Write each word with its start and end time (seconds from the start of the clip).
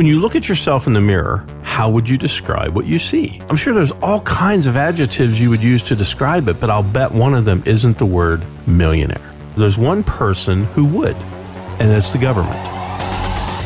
When 0.00 0.06
you 0.06 0.18
look 0.18 0.34
at 0.34 0.48
yourself 0.48 0.86
in 0.86 0.94
the 0.94 1.00
mirror, 1.02 1.44
how 1.60 1.90
would 1.90 2.08
you 2.08 2.16
describe 2.16 2.74
what 2.74 2.86
you 2.86 2.98
see? 2.98 3.38
I'm 3.50 3.56
sure 3.56 3.74
there's 3.74 3.90
all 3.90 4.22
kinds 4.22 4.66
of 4.66 4.74
adjectives 4.74 5.38
you 5.38 5.50
would 5.50 5.62
use 5.62 5.82
to 5.82 5.94
describe 5.94 6.48
it, 6.48 6.58
but 6.58 6.70
I'll 6.70 6.82
bet 6.82 7.12
one 7.12 7.34
of 7.34 7.44
them 7.44 7.62
isn't 7.66 7.98
the 7.98 8.06
word 8.06 8.42
millionaire. 8.66 9.34
There's 9.58 9.76
one 9.76 10.02
person 10.02 10.64
who 10.64 10.86
would, 10.86 11.16
and 11.78 11.90
that's 11.90 12.14
the 12.14 12.18
government. 12.18 12.58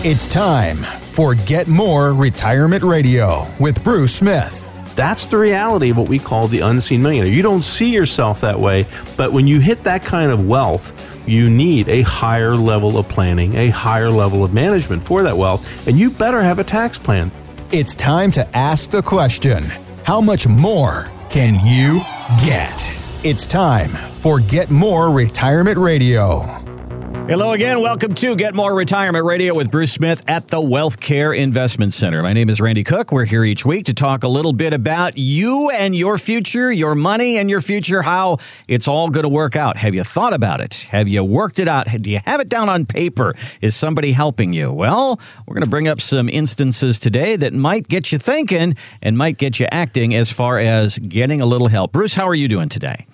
It's 0.05 0.27
time 0.27 0.79
for 1.13 1.37
Get 1.37 1.69
More 1.69 2.13
Retirement 2.13 2.83
Radio 2.83 3.47
with 3.61 3.85
Bruce 3.85 4.17
Smith. 4.17 4.69
That's 4.95 5.27
the 5.27 5.39
reality 5.39 5.91
of 5.91 5.97
what 5.97 6.09
we 6.09 6.19
call 6.19 6.47
the 6.47 6.61
unseen 6.61 7.03
millionaire. 7.03 7.33
You 7.33 7.43
don't 7.43 7.63
see 7.63 7.93
yourself 7.93 8.41
that 8.43 8.59
way, 8.59 8.87
but 9.17 9.33
when 9.33 9.47
you 9.47 9.59
hit 9.59 9.83
that 9.85 10.03
kind 10.03 10.31
of 10.31 10.47
wealth, 10.47 11.29
you 11.29 11.51
need 11.51 11.89
a 11.89 12.03
higher 12.03 12.55
level 12.55 12.97
of 12.97 13.09
planning, 13.09 13.57
a 13.57 13.71
higher 13.71 14.11
level 14.11 14.45
of 14.45 14.55
management 14.55 15.03
for 15.03 15.23
that 15.23 15.37
wealth, 15.37 15.89
and 15.89 15.99
you 15.99 16.11
better 16.11 16.41
have 16.41 16.59
a 16.59 16.65
tax 16.65 16.99
plan. 16.99 17.33
It's 17.73 17.95
time 17.95 18.31
to 18.33 18.57
ask 18.57 18.91
the 18.91 19.03
question 19.03 19.65
How 20.05 20.21
much 20.21 20.47
more 20.47 21.11
can 21.29 21.55
you 21.67 22.01
get? 22.47 22.89
It's 23.25 23.47
time 23.47 23.91
for 24.21 24.39
Get 24.39 24.71
More 24.71 25.11
Retirement 25.11 25.79
Radio. 25.79 26.64
Hello 27.27 27.53
again. 27.53 27.81
Welcome 27.81 28.15
to 28.17 28.37
Get 28.37 28.55
More 28.55 28.75
Retirement 28.75 29.25
Radio 29.25 29.55
with 29.55 29.71
Bruce 29.71 29.93
Smith 29.93 30.21
at 30.29 30.49
the 30.49 30.61
Wealth 30.61 31.01
Care 31.01 31.33
Investment 31.33 31.95
Center. 31.95 32.23
My 32.23 32.35
name 32.35 32.51
is 32.51 32.61
Randy 32.61 32.85
Cook. 32.85 33.13
We're 33.13 33.25
here 33.25 33.43
each 33.45 33.65
week 33.65 33.87
to 33.87 33.95
talk 33.95 34.25
a 34.25 34.29
little 34.29 34.53
bit 34.53 34.75
about 34.75 35.17
you 35.17 35.71
and 35.71 35.97
your 35.97 36.19
future, 36.19 36.71
your 36.71 36.95
money 36.95 37.39
and 37.39 37.49
your 37.49 37.63
future, 37.63 38.03
how 38.03 38.37
it's 38.69 38.87
all 38.87 39.09
going 39.09 39.23
to 39.23 39.31
work 39.31 39.57
out. 39.57 39.79
Have 39.79 39.95
you 39.95 40.05
thought 40.05 40.35
about 40.35 40.61
it? 40.61 40.87
Have 40.91 41.09
you 41.09 41.25
worked 41.25 41.59
it 41.59 41.67
out? 41.67 41.87
Do 42.03 42.11
you 42.11 42.21
have 42.27 42.41
it 42.41 42.51
down 42.51 42.69
on 42.69 42.85
paper? 42.85 43.35
Is 43.63 43.75
somebody 43.75 44.13
helping 44.13 44.53
you? 44.53 44.71
Well, 44.71 45.19
we're 45.47 45.55
going 45.55 45.65
to 45.65 45.71
bring 45.71 45.89
up 45.89 46.03
some 46.03 46.29
instances 46.29 47.01
today 47.01 47.37
that 47.37 47.55
might 47.55 47.89
get 47.89 48.13
you 48.13 48.19
thinking 48.19 48.77
and 49.01 49.17
might 49.17 49.39
get 49.39 49.59
you 49.59 49.67
acting 49.73 50.15
as 50.15 50.31
far 50.31 50.59
as 50.59 50.99
getting 50.99 51.41
a 51.41 51.47
little 51.47 51.69
help. 51.69 51.91
Bruce, 51.91 52.15
how 52.15 52.29
are 52.29 52.35
you 52.35 52.49
doing 52.49 52.69
today? 52.69 53.07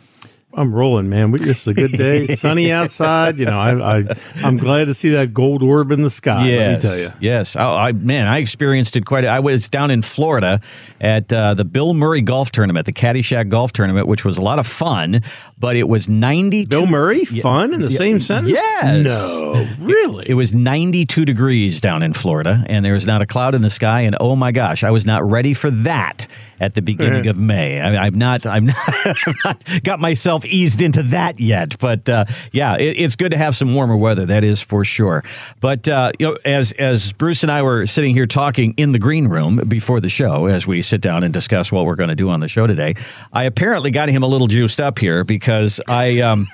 I'm 0.52 0.74
rolling, 0.74 1.08
man. 1.08 1.30
We, 1.30 1.38
this 1.38 1.62
is 1.62 1.68
a 1.68 1.74
good 1.74 1.92
day, 1.92 2.26
sunny 2.34 2.72
outside. 2.72 3.38
You 3.38 3.46
know, 3.46 3.58
I, 3.58 3.98
I 3.98 4.16
am 4.42 4.56
glad 4.56 4.86
to 4.86 4.94
see 4.94 5.10
that 5.10 5.32
gold 5.32 5.62
orb 5.62 5.92
in 5.92 6.02
the 6.02 6.10
sky. 6.10 6.48
Yes, 6.48 6.58
let 6.58 6.74
me 6.74 6.90
tell 6.90 6.98
you. 6.98 7.16
Yes, 7.20 7.54
I, 7.54 7.88
I 7.88 7.92
man, 7.92 8.26
I 8.26 8.38
experienced 8.38 8.96
it 8.96 9.06
quite. 9.06 9.24
I 9.24 9.38
was 9.38 9.68
down 9.68 9.92
in 9.92 10.02
Florida 10.02 10.60
at 11.00 11.32
uh, 11.32 11.54
the 11.54 11.64
Bill 11.64 11.94
Murray 11.94 12.20
Golf 12.20 12.50
Tournament, 12.50 12.86
the 12.86 12.92
Caddyshack 12.92 13.48
Golf 13.48 13.72
Tournament, 13.72 14.08
which 14.08 14.24
was 14.24 14.38
a 14.38 14.42
lot 14.42 14.58
of 14.58 14.66
fun. 14.66 15.20
But 15.56 15.76
it 15.76 15.88
was 15.88 16.08
92. 16.08 16.68
Bill 16.68 16.86
Murray, 16.86 17.24
fun 17.24 17.72
in 17.72 17.80
the 17.80 17.88
yeah, 17.88 17.98
same 17.98 18.18
sentence? 18.18 18.52
Yes. 18.52 19.04
No, 19.04 19.68
really. 19.78 20.24
It, 20.24 20.30
it 20.30 20.34
was 20.34 20.52
92 20.52 21.26
degrees 21.26 21.80
down 21.80 22.02
in 22.02 22.12
Florida, 22.12 22.64
and 22.66 22.84
there 22.84 22.94
was 22.94 23.06
not 23.06 23.22
a 23.22 23.26
cloud 23.26 23.54
in 23.54 23.62
the 23.62 23.70
sky. 23.70 24.00
And 24.00 24.16
oh 24.18 24.34
my 24.34 24.50
gosh, 24.50 24.82
I 24.82 24.90
was 24.90 25.06
not 25.06 25.22
ready 25.22 25.54
for 25.54 25.70
that 25.70 26.26
at 26.58 26.74
the 26.74 26.82
beginning 26.82 27.26
of 27.26 27.38
May. 27.38 27.80
I, 27.80 28.06
I've 28.06 28.16
not, 28.16 28.46
I'm 28.46 28.66
not, 28.66 28.76
I've 29.04 29.36
not 29.44 29.82
got 29.84 30.00
myself 30.00 30.39
eased 30.46 30.82
into 30.82 31.02
that 31.04 31.40
yet. 31.40 31.78
But 31.78 32.08
uh, 32.08 32.24
yeah, 32.52 32.76
it, 32.76 32.96
it's 32.98 33.16
good 33.16 33.32
to 33.32 33.38
have 33.38 33.54
some 33.54 33.74
warmer 33.74 33.96
weather. 33.96 34.26
That 34.26 34.44
is 34.44 34.62
for 34.62 34.84
sure. 34.84 35.24
But 35.60 35.88
uh, 35.88 36.12
you 36.18 36.28
know, 36.28 36.38
as 36.44 36.72
as 36.72 37.12
Bruce 37.12 37.42
and 37.42 37.50
I 37.50 37.62
were 37.62 37.86
sitting 37.86 38.14
here 38.14 38.26
talking 38.26 38.74
in 38.76 38.92
the 38.92 38.98
green 38.98 39.28
room 39.28 39.56
before 39.68 40.00
the 40.00 40.08
show, 40.08 40.46
as 40.46 40.66
we 40.66 40.82
sit 40.82 41.00
down 41.00 41.24
and 41.24 41.32
discuss 41.32 41.70
what 41.72 41.86
we're 41.86 41.96
going 41.96 42.08
to 42.08 42.16
do 42.16 42.30
on 42.30 42.40
the 42.40 42.48
show 42.48 42.66
today, 42.66 42.94
I 43.32 43.44
apparently 43.44 43.90
got 43.90 44.08
him 44.08 44.22
a 44.22 44.26
little 44.26 44.46
juiced 44.46 44.80
up 44.80 44.98
here 44.98 45.24
because 45.24 45.80
I. 45.86 46.20
Um, 46.20 46.48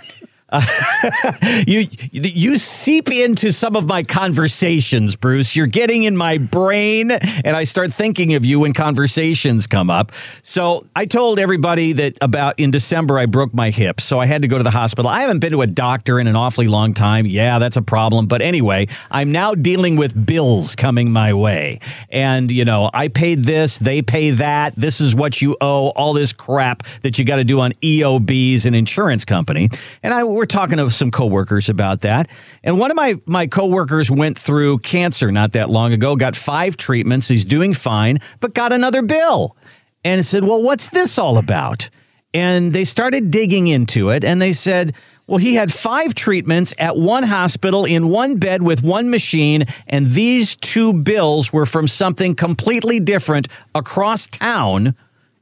you 1.67 1.87
you 2.12 2.57
seep 2.57 3.11
into 3.11 3.53
some 3.53 3.77
of 3.77 3.87
my 3.87 4.03
conversations, 4.03 5.17
Bruce. 5.17 5.57
You're 5.57 5.67
getting 5.67 6.05
in 6.05 6.17
my 6.17 6.39
brain, 6.39 7.11
and 7.11 7.57
I 7.57 7.65
start 7.65 7.93
thinking 7.93 8.35
of 8.35 8.45
you 8.45 8.61
when 8.61 8.73
conversations 8.73 9.67
come 9.67 9.91
up. 9.91 10.13
So 10.43 10.87
I 10.95 11.07
told 11.07 11.39
everybody 11.39 11.93
that 11.95 12.19
about 12.21 12.59
in 12.59 12.71
December 12.71 13.19
I 13.19 13.27
broke 13.27 13.55
my 13.55 13.70
hip, 13.70 14.01
so 14.01 14.19
I 14.19 14.27
had 14.27 14.42
to 14.42 14.48
go 14.48 14.58
to 14.58 14.64
the 14.64 14.70
hospital. 14.70 15.11
I 15.11 15.20
haven't 15.20 15.41
been 15.41 15.53
to 15.53 15.63
a 15.63 15.67
doctor 15.67 16.20
in 16.20 16.27
an 16.27 16.36
awfully 16.36 16.69
long 16.69 16.95
time. 16.95 17.27
Yeah, 17.27 17.59
that's 17.59 17.77
a 17.77 17.83
problem. 17.83 18.27
But 18.27 18.42
anyway, 18.42 18.89
I'm 19.11 19.33
now 19.33 19.55
dealing 19.55 19.97
with 19.97 20.27
bills 20.27 20.77
coming 20.77 21.11
my 21.11 21.35
way, 21.35 21.80
and 22.11 22.51
you 22.51 22.64
know 22.64 22.91
I 22.92 23.09
paid 23.09 23.45
this, 23.45 23.79
they 23.79 24.03
pay 24.03 24.30
that. 24.30 24.75
This 24.77 25.01
is 25.01 25.14
what 25.14 25.42
you 25.42 25.57
owe. 25.61 25.89
All 25.97 26.13
this 26.13 26.33
crap 26.33 26.83
that 27.03 27.19
you 27.19 27.25
got 27.25 27.36
to 27.36 27.45
do 27.45 27.61
on 27.61 27.73
EOBs 27.83 28.67
and 28.67 28.77
insurance 28.77 29.25
company, 29.25 29.69
and 30.03 30.14
I 30.14 30.25
we're 30.25 30.45
talking 30.46 30.79
to 30.79 30.90
some 30.90 31.11
coworkers 31.11 31.68
about 31.68 32.01
that. 32.01 32.30
And 32.62 32.79
one 32.79 32.90
of 32.90 32.96
my 32.96 33.17
my 33.27 33.46
coworkers 33.46 34.11
went 34.11 34.39
through 34.39 34.79
cancer 34.79 35.30
not 35.30 35.52
that 35.52 35.70
long 35.70 35.92
ago, 35.92 36.17
got 36.17 36.36
five 36.36 36.77
treatments, 36.77 37.29
he's 37.29 37.45
doing 37.45 37.74
fine, 37.74 38.18
but 38.40 38.55
got 38.55 38.73
another 38.73 39.02
bill. 39.02 39.56
And 40.05 40.24
said, 40.24 40.45
"Well, 40.45 40.62
what's 40.62 40.89
this 40.89 41.18
all 41.18 41.36
about?" 41.36 41.90
And 42.33 42.73
they 42.73 42.85
started 42.85 43.30
digging 43.30 43.67
into 43.67 44.11
it 44.11 44.23
and 44.23 44.40
they 44.40 44.52
said, 44.52 44.95
well, 45.27 45.39
he 45.39 45.56
had 45.56 45.73
five 45.73 46.14
treatments 46.14 46.73
at 46.79 46.96
one 46.96 47.24
hospital 47.24 47.85
in 47.85 48.08
one 48.08 48.36
bed 48.36 48.62
with 48.62 48.85
one 48.85 49.11
machine, 49.11 49.64
and 49.89 50.06
these 50.06 50.55
two 50.55 50.92
bills 50.92 51.52
were 51.52 51.67
from 51.67 51.89
something 51.89 52.36
completely 52.36 53.01
different 53.01 53.48
across 53.74 54.29
town 54.29 54.95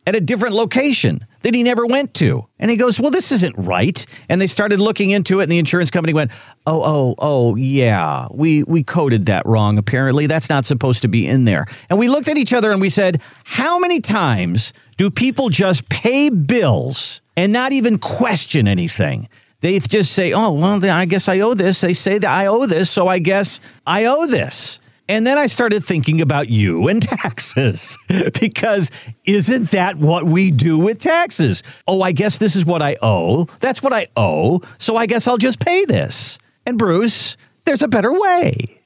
at 0.07 0.15
a 0.15 0.21
different 0.21 0.55
location 0.55 1.25
that 1.43 1.55
he 1.55 1.63
never 1.63 1.87
went 1.87 2.15
to. 2.15 2.47
And 2.59 2.71
he 2.71 2.77
goes, 2.77 3.01
Well, 3.01 3.11
this 3.11 3.33
isn't 3.33 3.55
right. 3.57 4.05
And 4.29 4.41
they 4.41 4.47
started 4.47 4.81
looking 4.81 5.11
into 5.11 5.41
it, 5.41 5.45
and 5.45 5.53
the 5.53 5.59
insurance 5.59 5.91
company 5.91 6.13
went, 6.13 6.31
Oh, 6.67 6.83
oh, 6.83 7.15
oh, 7.19 7.57
yeah, 7.57 8.29
we, 8.31 8.63
we 8.65 8.83
coded 8.83 9.27
that 9.27 9.47
wrong. 9.47 9.79
Apparently, 9.79 10.27
that's 10.27 10.49
not 10.49 10.65
supposed 10.65 11.03
to 11.03 11.09
be 11.09 11.27
in 11.27 11.45
there. 11.45 11.67
And 11.89 11.99
we 11.99 12.09
looked 12.09 12.29
at 12.29 12.37
each 12.37 12.53
other 12.53 12.73
and 12.73 12.81
we 12.81 12.89
said, 12.89 13.21
How 13.45 13.79
many 13.79 14.01
times 14.01 14.73
do 14.97 15.11
people 15.11 15.49
just 15.49 15.89
pay 15.89 16.29
bills 16.29 17.21
and 17.37 17.53
not 17.53 17.73
even 17.73 17.99
question 17.99 18.69
anything? 18.69 19.29
They 19.61 19.79
just 19.79 20.13
say, 20.13 20.33
Oh, 20.33 20.53
well, 20.53 20.85
I 20.85 21.07
guess 21.07 21.29
I 21.29 21.41
owe 21.41 21.55
this. 21.55 21.81
They 21.81 21.95
say 21.95 22.19
that 22.19 22.31
I 22.31 22.47
owe 22.47 22.67
this, 22.67 22.91
so 22.91 23.09
I 23.09 23.19
guess 23.19 23.61
I 23.87 24.05
owe 24.05 24.27
this. 24.27 24.79
And 25.09 25.27
then 25.27 25.37
I 25.37 25.47
started 25.47 25.85
thinking 25.85 26.21
about 26.21 26.49
you 26.49 26.89
and 26.89 27.03
taxes 27.09 27.99
because 28.41 28.91
isn't 29.25 29.71
that 29.71 29.97
what 29.97 30.25
we 30.25 30.51
do 30.51 30.79
with 30.79 30.99
taxes? 30.99 31.63
Oh, 31.87 32.03
I 32.03 32.13
guess 32.13 32.39
this 32.39 32.57
is 32.57 32.65
what 32.65 32.81
I 32.83 32.97
owe. 33.03 33.45
That's 33.61 33.83
what 33.83 33.93
I 33.93 34.09
owe. 34.17 34.63
So 34.79 34.97
I 34.97 35.07
guess 35.07 35.29
I'll 35.29 35.39
just 35.39 35.61
pay 35.61 35.85
this. 35.85 36.39
And 36.67 36.79
Bruce, 36.79 37.37
there's 37.65 37.83
a 37.83 37.89
better 37.89 38.13
way. 38.13 38.81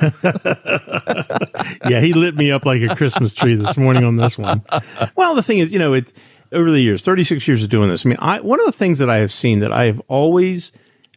yeah, 1.88 2.00
he 2.00 2.12
lit 2.12 2.36
me 2.36 2.52
up 2.52 2.64
like 2.64 2.82
a 2.82 2.94
Christmas 2.94 3.34
tree 3.34 3.56
this 3.56 3.76
morning 3.76 4.04
on 4.04 4.16
this 4.16 4.38
one. 4.38 4.62
Well, 5.16 5.34
the 5.34 5.42
thing 5.42 5.58
is, 5.58 5.72
you 5.72 5.78
know, 5.78 5.94
it 5.94 6.12
over 6.52 6.70
the 6.70 6.80
years, 6.80 7.02
36 7.02 7.48
years 7.48 7.62
of 7.64 7.70
doing 7.70 7.88
this. 7.88 8.06
I 8.06 8.10
mean, 8.10 8.18
I 8.20 8.40
one 8.40 8.60
of 8.60 8.66
the 8.66 8.72
things 8.72 8.98
that 8.98 9.10
I 9.10 9.18
have 9.18 9.32
seen 9.32 9.60
that 9.60 9.72
I 9.72 9.86
have 9.86 10.00
always 10.06 10.70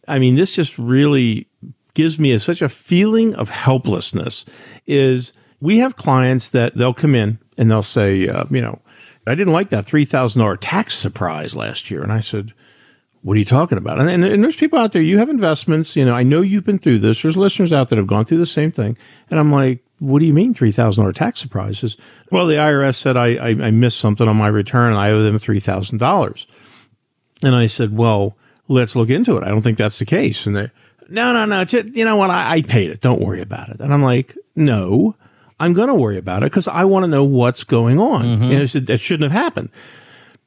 I 0.08 0.18
mean, 0.18 0.36
this 0.36 0.54
just 0.54 0.78
really 0.78 1.48
gives 1.96 2.18
me 2.18 2.30
a, 2.30 2.38
such 2.38 2.62
a 2.62 2.68
feeling 2.68 3.34
of 3.34 3.48
helplessness 3.48 4.44
is 4.86 5.32
we 5.60 5.78
have 5.78 5.96
clients 5.96 6.50
that 6.50 6.76
they'll 6.76 6.94
come 6.94 7.14
in 7.14 7.38
and 7.56 7.70
they'll 7.70 7.82
say, 7.82 8.28
uh, 8.28 8.44
you 8.50 8.60
know, 8.60 8.78
I 9.26 9.34
didn't 9.34 9.54
like 9.54 9.70
that 9.70 9.86
$3,000 9.86 10.58
tax 10.60 10.94
surprise 10.94 11.56
last 11.56 11.90
year. 11.90 12.02
And 12.02 12.12
I 12.12 12.20
said, 12.20 12.52
what 13.22 13.34
are 13.34 13.38
you 13.38 13.44
talking 13.46 13.78
about? 13.78 13.98
And, 13.98 14.08
and, 14.08 14.24
and, 14.24 14.44
there's 14.44 14.56
people 14.56 14.78
out 14.78 14.92
there, 14.92 15.02
you 15.02 15.18
have 15.18 15.28
investments. 15.28 15.96
You 15.96 16.04
know, 16.04 16.14
I 16.14 16.22
know 16.22 16.42
you've 16.42 16.66
been 16.66 16.78
through 16.78 17.00
this. 17.00 17.22
There's 17.22 17.36
listeners 17.36 17.72
out 17.72 17.88
there 17.88 17.96
that 17.96 18.02
have 18.02 18.06
gone 18.06 18.24
through 18.24 18.38
the 18.38 18.46
same 18.46 18.70
thing. 18.70 18.96
And 19.30 19.40
I'm 19.40 19.50
like, 19.50 19.82
what 19.98 20.20
do 20.20 20.26
you 20.26 20.34
mean 20.34 20.54
$3,000 20.54 21.14
tax 21.14 21.40
surprises? 21.40 21.96
Well, 22.30 22.46
the 22.46 22.54
IRS 22.54 22.96
said 22.96 23.16
I, 23.16 23.34
I, 23.34 23.48
I 23.48 23.70
missed 23.72 23.98
something 23.98 24.28
on 24.28 24.36
my 24.36 24.48
return 24.48 24.92
and 24.92 25.00
I 25.00 25.10
owe 25.10 25.22
them 25.22 25.38
$3,000. 25.38 26.46
And 27.42 27.54
I 27.56 27.66
said, 27.66 27.96
well, 27.96 28.36
let's 28.68 28.94
look 28.94 29.10
into 29.10 29.36
it. 29.38 29.44
I 29.44 29.48
don't 29.48 29.62
think 29.62 29.78
that's 29.78 29.98
the 29.98 30.04
case. 30.04 30.46
And 30.46 30.54
they, 30.54 30.70
no, 31.08 31.32
no, 31.32 31.44
no. 31.44 31.64
Just, 31.64 31.96
you 31.96 32.04
know 32.04 32.16
what? 32.16 32.30
I, 32.30 32.56
I 32.56 32.62
paid 32.62 32.90
it. 32.90 33.00
Don't 33.00 33.20
worry 33.20 33.40
about 33.40 33.68
it. 33.68 33.80
And 33.80 33.92
I'm 33.92 34.02
like, 34.02 34.36
no, 34.54 35.16
I'm 35.58 35.72
going 35.72 35.88
to 35.88 35.94
worry 35.94 36.18
about 36.18 36.42
it 36.42 36.46
because 36.46 36.68
I 36.68 36.84
want 36.84 37.04
to 37.04 37.08
know 37.08 37.24
what's 37.24 37.64
going 37.64 37.98
on. 37.98 38.24
Mm-hmm. 38.24 38.44
You 38.44 38.58
know, 38.58 38.62
it, 38.62 38.90
it 38.90 39.00
shouldn't 39.00 39.30
have 39.30 39.42
happened. 39.42 39.70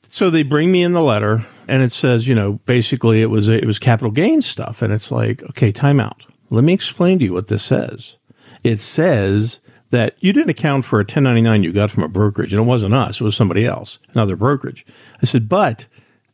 So 0.09 0.29
they 0.29 0.43
bring 0.43 0.71
me 0.71 0.83
in 0.83 0.93
the 0.93 1.01
letter 1.01 1.45
and 1.67 1.83
it 1.83 1.93
says, 1.93 2.27
you 2.27 2.35
know, 2.35 2.53
basically 2.65 3.21
it 3.21 3.27
was, 3.27 3.47
it 3.47 3.65
was 3.65 3.79
capital 3.79 4.11
gains 4.11 4.45
stuff. 4.45 4.81
And 4.81 4.91
it's 4.91 5.11
like, 5.11 5.43
okay, 5.43 5.71
time 5.71 5.99
out. 5.99 6.25
Let 6.49 6.63
me 6.63 6.73
explain 6.73 7.19
to 7.19 7.25
you 7.25 7.33
what 7.33 7.47
this 7.47 7.63
says. 7.63 8.17
It 8.63 8.79
says 8.79 9.59
that 9.91 10.15
you 10.19 10.33
didn't 10.33 10.49
account 10.49 10.85
for 10.85 10.99
a 10.99 11.03
1099 11.03 11.63
you 11.63 11.71
got 11.71 11.91
from 11.91 12.03
a 12.03 12.07
brokerage 12.07 12.53
and 12.53 12.61
it 12.61 12.65
wasn't 12.65 12.93
us. 12.93 13.21
It 13.21 13.23
was 13.23 13.35
somebody 13.35 13.65
else, 13.65 13.99
another 14.13 14.35
brokerage. 14.35 14.85
I 15.21 15.25
said, 15.25 15.47
but 15.47 15.87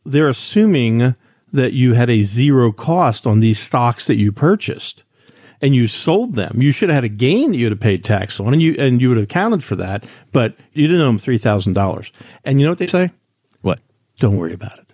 they're 0.04 0.28
assuming 0.28 1.14
that 1.56 1.72
you 1.72 1.94
had 1.94 2.08
a 2.08 2.22
zero 2.22 2.72
cost 2.72 3.26
on 3.26 3.40
these 3.40 3.58
stocks 3.58 4.06
that 4.06 4.16
you 4.16 4.32
purchased 4.32 5.02
and 5.60 5.74
you 5.74 5.86
sold 5.86 6.34
them. 6.34 6.60
You 6.60 6.72
should 6.72 6.88
have 6.88 6.96
had 6.96 7.04
a 7.04 7.08
gain 7.08 7.50
that 7.50 7.56
you'd 7.56 7.72
have 7.72 7.80
paid 7.80 8.04
tax 8.04 8.38
on 8.38 8.52
and 8.52 8.62
you 8.62 8.74
and 8.78 9.00
you 9.00 9.08
would 9.08 9.16
have 9.18 9.24
accounted 9.24 9.64
for 9.64 9.76
that, 9.76 10.04
but 10.32 10.56
you 10.72 10.86
didn't 10.86 11.02
owe 11.02 11.06
them 11.06 11.18
three 11.18 11.38
thousand 11.38 11.72
dollars. 11.72 12.12
And 12.44 12.60
you 12.60 12.66
know 12.66 12.70
what 12.70 12.78
they 12.78 12.86
say? 12.86 13.10
What? 13.62 13.80
Don't 14.18 14.36
worry 14.36 14.52
about 14.52 14.78
it. 14.78 14.86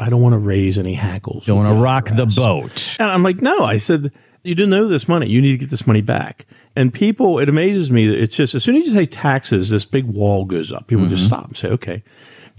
I 0.00 0.08
don't 0.08 0.22
want 0.22 0.32
to 0.32 0.38
raise 0.38 0.78
any 0.78 0.94
hackles. 0.94 1.44
Don't 1.44 1.58
want 1.58 1.68
to 1.68 1.74
rock 1.74 2.08
the 2.08 2.24
boat. 2.24 2.96
And 2.98 3.10
I'm 3.10 3.22
like, 3.22 3.42
no. 3.42 3.64
I 3.64 3.76
said, 3.76 4.10
You 4.42 4.54
didn't 4.54 4.72
owe 4.72 4.88
this 4.88 5.06
money. 5.06 5.28
You 5.28 5.42
need 5.42 5.52
to 5.52 5.58
get 5.58 5.68
this 5.68 5.86
money 5.86 6.00
back. 6.00 6.46
And 6.74 6.92
people, 6.92 7.38
it 7.38 7.50
amazes 7.50 7.90
me 7.90 8.06
that 8.06 8.18
it's 8.18 8.34
just 8.34 8.54
as 8.54 8.64
soon 8.64 8.76
as 8.76 8.86
you 8.86 8.94
say 8.94 9.04
taxes, 9.04 9.68
this 9.68 9.84
big 9.84 10.06
wall 10.06 10.46
goes 10.46 10.72
up. 10.72 10.86
People 10.86 11.06
just 11.06 11.24
mm-hmm. 11.24 11.34
stop 11.34 11.48
and 11.48 11.56
say, 11.56 11.68
okay. 11.68 12.02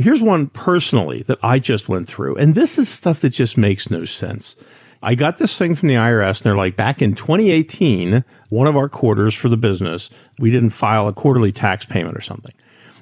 Here's 0.02 0.22
one 0.22 0.48
personally 0.48 1.24
that 1.24 1.40
I 1.44 1.60
just 1.60 1.90
went 1.90 2.08
through. 2.08 2.36
And 2.38 2.56
this 2.56 2.78
is 2.78 2.90
stuff 2.90 3.22
that 3.22 3.30
just 3.30 3.58
makes 3.58 3.90
no 3.90 4.06
sense. 4.06 4.56
I 5.04 5.16
got 5.16 5.38
this 5.38 5.58
thing 5.58 5.74
from 5.76 5.90
the 5.90 5.96
IRS, 5.96 6.40
and 6.40 6.44
they're 6.44 6.56
like, 6.56 6.76
back 6.76 7.02
in 7.02 7.16
2018, 7.16 8.24
one 8.50 8.68
of 8.68 8.78
our 8.78 8.88
quarters 8.88 9.34
for 9.34 9.50
the 9.50 9.58
business, 9.58 10.10
we 10.38 10.52
didn't 10.52 10.70
file 10.70 11.08
a 11.08 11.14
quarterly 11.14 11.52
tax 11.52 11.86
payment 11.86 12.16
or 12.16 12.22
something. 12.22 12.54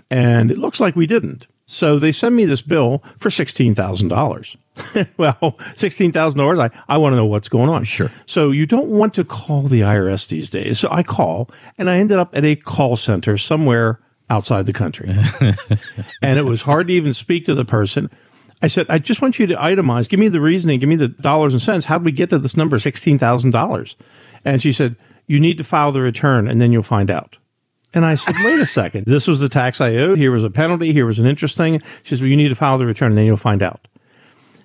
And 0.10 0.50
it 0.50 0.57
looks 0.57 0.80
like 0.80 0.96
we 0.96 1.06
didn't. 1.06 1.48
So 1.66 2.00
they 2.00 2.12
send 2.12 2.36
me 2.36 2.46
this 2.46 2.63
bill 2.63 3.04
for 3.19 3.30
$16,000. 3.30 4.57
well, 5.18 5.57
$16,000, 5.75 6.60
I, 6.60 6.84
I 6.88 6.98
want 6.98 7.13
to 7.13 7.18
know 7.18 7.25
what's 7.25 7.50
going 7.50 7.69
on. 7.69 7.84
Sure. 7.84 8.12
So 8.25 8.50
you 8.50 8.66
don't 8.66 8.88
want 8.88 9.13
to 9.16 9.24
call 9.24 9.63
the 9.63 9.81
IRS 9.81 10.28
these 10.30 10.50
days. 10.50 10.80
So 10.80 10.88
I 10.90 11.04
call, 11.04 11.50
and 11.78 11.90
I 11.90 11.98
ended 11.98 12.18
up 12.18 12.36
at 12.36 12.45
a 12.45 12.56
call 12.56 12.95
center 12.95 13.38
somewhere 13.38 14.00
outside 14.30 14.66
the 14.66 14.74
country. 14.74 15.10
and 16.22 16.40
it 16.40 16.46
was 16.46 16.62
hard 16.62 16.88
to 16.88 16.94
even 16.94 17.14
speak 17.14 17.46
to 17.46 17.56
the 17.56 17.66
person. 17.66 18.10
I 18.62 18.68
said, 18.68 18.88
I 18.90 19.00
just 19.00 19.22
want 19.22 19.40
you 19.40 19.48
to 19.48 19.56
itemize, 19.56 20.10
give 20.10 20.20
me 20.20 20.28
the 20.28 20.42
reasoning, 20.42 20.80
give 20.80 20.90
me 20.90 20.96
the 20.96 21.08
dollars 21.08 21.54
and 21.54 21.62
cents. 21.62 21.86
How 21.86 21.98
did 21.98 22.06
we 22.06 22.12
get 22.12 22.30
to 22.31 22.40
this 22.40 22.58
number, 22.58 22.78
$16,000? 22.78 23.96
And 24.44 24.62
she 24.62 24.72
said, 24.72 24.96
You 25.28 25.40
need 25.40 25.58
to 25.58 25.64
file 25.64 25.92
the 25.92 26.02
return 26.02 26.48
and 26.48 26.62
then 26.62 26.72
you'll 26.72 26.84
find 26.84 27.10
out. 27.10 27.38
And 27.94 28.06
I 28.06 28.16
said, 28.16 28.36
Wait 28.44 28.60
a 28.60 28.66
second. 28.68 29.06
This 29.06 29.28
was 29.28 29.40
the 29.40 29.50
tax 29.50 29.80
I 29.80 29.96
owed. 29.96 30.18
Here 30.18 30.31
was 30.31 30.44
a 30.44 30.50
penalty. 30.50 30.92
Here 30.92 31.06
was 31.06 31.20
an 31.20 31.26
interest 31.26 31.56
thing. 31.58 31.81
She 32.04 32.10
says, 32.10 32.22
Well, 32.22 32.30
you 32.30 32.36
need 32.36 32.50
to 32.50 32.56
file 32.56 32.78
the 32.78 32.86
return 32.86 33.12
and 33.12 33.18
then 33.18 33.26
you'll 33.26 33.38
find 33.38 33.64
out. 33.64 33.88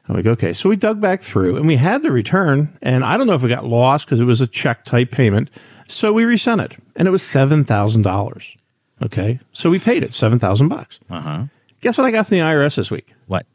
I'm 0.08 0.16
like, 0.16 0.26
okay. 0.26 0.52
So 0.52 0.68
we 0.68 0.76
dug 0.76 1.00
back 1.00 1.22
through 1.22 1.56
and 1.56 1.66
we 1.66 1.76
had 1.76 2.02
the 2.02 2.12
return. 2.12 2.76
And 2.82 3.04
I 3.04 3.16
don't 3.16 3.26
know 3.26 3.34
if 3.34 3.44
it 3.44 3.48
got 3.48 3.64
lost 3.64 4.06
because 4.06 4.20
it 4.20 4.24
was 4.24 4.40
a 4.40 4.46
check 4.46 4.84
type 4.84 5.10
payment. 5.10 5.50
So 5.88 6.12
we 6.12 6.24
resent 6.24 6.60
it 6.60 6.76
and 6.96 7.08
it 7.08 7.10
was 7.10 7.22
$7,000. 7.22 8.56
Okay. 9.02 9.40
So 9.52 9.70
we 9.70 9.78
paid 9.78 10.02
it 10.02 10.14
7000 10.14 10.68
bucks. 10.68 11.00
Uh 11.10 11.20
huh. 11.20 11.44
Guess 11.80 11.98
what 11.98 12.06
I 12.06 12.10
got 12.10 12.26
from 12.26 12.38
the 12.38 12.42
IRS 12.42 12.76
this 12.76 12.90
week? 12.90 13.14
What? 13.26 13.46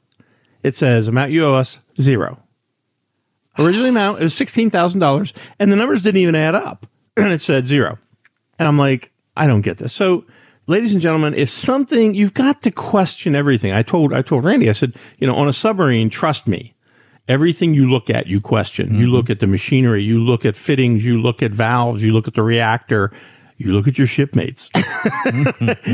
It 0.61 0.75
says 0.75 1.07
amount 1.07 1.31
you 1.31 1.45
owe 1.45 1.55
us 1.55 1.79
zero. 1.99 2.43
Originally 3.57 3.89
amount 3.89 4.19
it 4.19 4.23
was 4.23 4.33
sixteen 4.33 4.69
thousand 4.69 4.99
dollars, 4.99 5.33
and 5.57 5.71
the 5.71 5.75
numbers 5.75 6.01
didn't 6.01 6.21
even 6.21 6.35
add 6.35 6.55
up, 6.55 6.85
and 7.17 7.31
it 7.31 7.41
said 7.41 7.67
zero. 7.67 7.97
And 8.57 8.67
I'm 8.67 8.77
like, 8.77 9.11
I 9.35 9.47
don't 9.47 9.61
get 9.61 9.77
this. 9.77 9.93
So, 9.93 10.25
ladies 10.67 10.91
and 10.91 11.01
gentlemen, 11.01 11.33
if 11.33 11.49
something 11.49 12.13
you've 12.13 12.33
got 12.33 12.61
to 12.63 12.71
question 12.71 13.35
everything. 13.35 13.73
I 13.73 13.81
told 13.81 14.13
I 14.13 14.21
told 14.21 14.43
Randy, 14.43 14.69
I 14.69 14.73
said, 14.73 14.95
you 15.17 15.27
know, 15.27 15.35
on 15.35 15.47
a 15.47 15.53
submarine, 15.53 16.09
trust 16.09 16.47
me. 16.47 16.75
Everything 17.27 17.75
you 17.75 17.89
look 17.89 18.09
at, 18.09 18.25
you 18.25 18.41
question. 18.41 18.95
You 18.97 19.05
look 19.05 19.29
at 19.29 19.39
the 19.39 19.45
machinery, 19.45 20.03
you 20.03 20.19
look 20.19 20.45
at 20.45 20.55
fittings, 20.55 21.05
you 21.05 21.21
look 21.21 21.43
at 21.43 21.51
valves, 21.51 22.03
you 22.03 22.11
look 22.11 22.27
at 22.27 22.33
the 22.33 22.41
reactor, 22.41 23.11
you 23.59 23.73
look 23.73 23.87
at 23.87 23.97
your 23.97 24.07
shipmates 24.07 24.69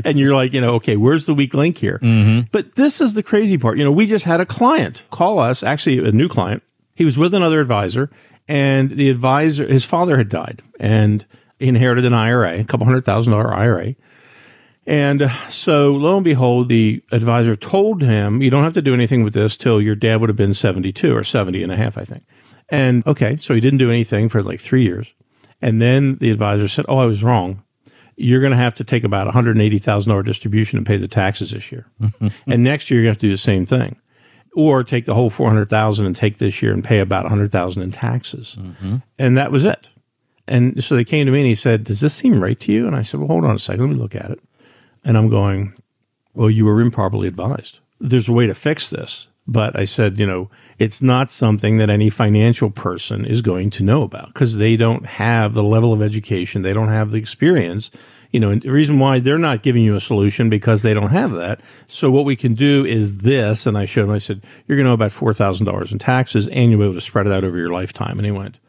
and 0.05 0.19
you're 0.19 0.35
like, 0.35 0.53
you 0.53 0.61
know, 0.61 0.75
okay, 0.75 0.95
where's 0.95 1.25
the 1.25 1.33
weak 1.33 1.55
link 1.55 1.79
here? 1.79 1.99
Mm-hmm. 2.01 2.47
But 2.51 2.75
this 2.75 3.01
is 3.01 3.15
the 3.15 3.23
crazy 3.23 3.57
part. 3.57 3.79
You 3.79 3.83
know, 3.83 3.91
we 3.91 4.05
just 4.05 4.23
had 4.23 4.39
a 4.39 4.45
client 4.45 5.03
call 5.09 5.39
us, 5.39 5.63
actually 5.63 5.97
a 5.97 6.11
new 6.11 6.29
client. 6.29 6.61
He 6.93 7.03
was 7.03 7.17
with 7.17 7.33
another 7.33 7.59
advisor 7.59 8.11
and 8.47 8.91
the 8.91 9.09
advisor, 9.09 9.67
his 9.67 9.83
father 9.83 10.17
had 10.17 10.29
died 10.29 10.61
and 10.79 11.25
he 11.57 11.67
inherited 11.67 12.05
an 12.05 12.13
IRA, 12.13 12.59
a 12.59 12.63
couple 12.63 12.85
hundred 12.85 13.03
thousand 13.03 13.33
dollar 13.33 13.51
IRA. 13.51 13.95
And 14.85 15.31
so 15.49 15.93
lo 15.93 16.17
and 16.17 16.23
behold, 16.23 16.69
the 16.69 17.01
advisor 17.11 17.55
told 17.55 18.03
him, 18.03 18.43
you 18.43 18.51
don't 18.51 18.63
have 18.63 18.73
to 18.73 18.81
do 18.83 18.93
anything 18.93 19.23
with 19.23 19.33
this 19.33 19.57
till 19.57 19.81
your 19.81 19.95
dad 19.95 20.17
would 20.17 20.29
have 20.29 20.37
been 20.37 20.53
72 20.53 21.15
or 21.15 21.23
70 21.23 21.63
and 21.63 21.71
a 21.71 21.75
half, 21.75 21.97
I 21.97 22.05
think. 22.05 22.23
And 22.69 23.05
okay, 23.07 23.37
so 23.37 23.55
he 23.55 23.59
didn't 23.59 23.79
do 23.79 23.89
anything 23.89 24.29
for 24.29 24.43
like 24.43 24.59
three 24.59 24.83
years. 24.83 25.15
And 25.65 25.81
then 25.81 26.17
the 26.17 26.29
advisor 26.29 26.67
said, 26.67 26.85
Oh, 26.87 26.99
I 26.99 27.05
was 27.05 27.23
wrong. 27.23 27.63
You're 28.15 28.39
going 28.39 28.51
to 28.51 28.57
have 28.57 28.75
to 28.75 28.83
take 28.83 29.03
about 29.03 29.27
$180,000 29.33 30.23
distribution 30.23 30.77
and 30.77 30.85
pay 30.85 30.97
the 30.97 31.07
taxes 31.07 31.51
this 31.51 31.71
year. 31.71 31.87
and 32.47 32.63
next 32.63 32.89
year, 32.89 32.99
you're 33.01 33.07
going 33.07 33.15
to 33.15 33.17
have 33.17 33.21
to 33.21 33.27
do 33.27 33.31
the 33.31 33.37
same 33.37 33.65
thing. 33.65 33.99
Or 34.55 34.83
take 34.83 35.05
the 35.05 35.15
whole 35.15 35.31
400000 35.31 36.05
and 36.05 36.15
take 36.15 36.37
this 36.37 36.61
year 36.61 36.71
and 36.71 36.83
pay 36.83 36.99
about 36.99 37.23
100000 37.23 37.81
in 37.81 37.91
taxes. 37.91 38.55
Mm-hmm. 38.59 38.97
And 39.17 39.37
that 39.37 39.51
was 39.51 39.65
it. 39.65 39.89
And 40.47 40.81
so 40.83 40.95
they 40.95 41.03
came 41.03 41.25
to 41.25 41.31
me 41.31 41.39
and 41.39 41.47
he 41.47 41.55
said, 41.55 41.83
Does 41.83 41.99
this 41.99 42.13
seem 42.13 42.41
right 42.41 42.59
to 42.59 42.71
you? 42.71 42.85
And 42.85 42.95
I 42.95 43.01
said, 43.01 43.19
Well, 43.19 43.27
hold 43.27 43.43
on 43.43 43.55
a 43.55 43.59
second. 43.59 43.81
Let 43.81 43.89
me 43.89 43.99
look 43.99 44.15
at 44.15 44.29
it. 44.29 44.39
And 45.03 45.17
I'm 45.17 45.29
going, 45.29 45.73
Well, 46.35 46.51
you 46.51 46.65
were 46.65 46.79
improperly 46.79 47.27
advised. 47.27 47.79
There's 47.99 48.29
a 48.29 48.33
way 48.33 48.45
to 48.45 48.53
fix 48.53 48.91
this. 48.91 49.29
But 49.47 49.77
I 49.77 49.85
said, 49.85 50.19
You 50.19 50.27
know, 50.27 50.51
it's 50.77 51.01
not 51.01 51.29
something 51.29 51.77
that 51.77 51.89
any 51.89 52.09
financial 52.09 52.69
person 52.69 53.25
is 53.25 53.41
going 53.41 53.69
to 53.71 53.83
know 53.83 54.03
about 54.03 54.27
because 54.27 54.57
they 54.57 54.75
don't 54.75 55.05
have 55.05 55.53
the 55.53 55.63
level 55.63 55.93
of 55.93 56.01
education, 56.01 56.61
they 56.61 56.73
don't 56.73 56.89
have 56.89 57.11
the 57.11 57.17
experience. 57.17 57.91
You 58.31 58.41
know, 58.41 58.49
and 58.49 58.61
the 58.61 58.71
reason 58.71 58.99
why 58.99 59.19
they're 59.19 59.37
not 59.37 59.63
giving 59.63 59.83
you 59.83 59.95
a 59.95 60.01
solution 60.01 60.49
because 60.49 60.81
they 60.81 60.93
don't 60.93 61.11
have 61.11 61.31
that. 61.31 61.61
So 61.87 62.11
what 62.11 62.25
we 62.25 62.35
can 62.35 62.53
do 62.53 62.83
is 62.83 63.19
this, 63.19 63.65
and 63.65 63.77
I 63.77 63.85
showed 63.85 64.05
him. 64.05 64.11
I 64.11 64.17
said, 64.17 64.41
"You're 64.67 64.75
going 64.75 64.85
to 64.85 64.91
owe 64.91 64.95
about 64.95 65.13
four 65.13 65.33
thousand 65.33 65.65
dollars 65.67 65.93
in 65.93 65.99
taxes, 65.99 66.49
and 66.49 66.69
you'll 66.69 66.79
be 66.79 66.85
able 66.85 66.95
to 66.95 67.01
spread 67.01 67.27
it 67.27 67.31
out 67.31 67.45
over 67.45 67.57
your 67.57 67.69
lifetime." 67.69 68.17
And 68.17 68.25
he 68.25 68.31
went, 68.31 68.59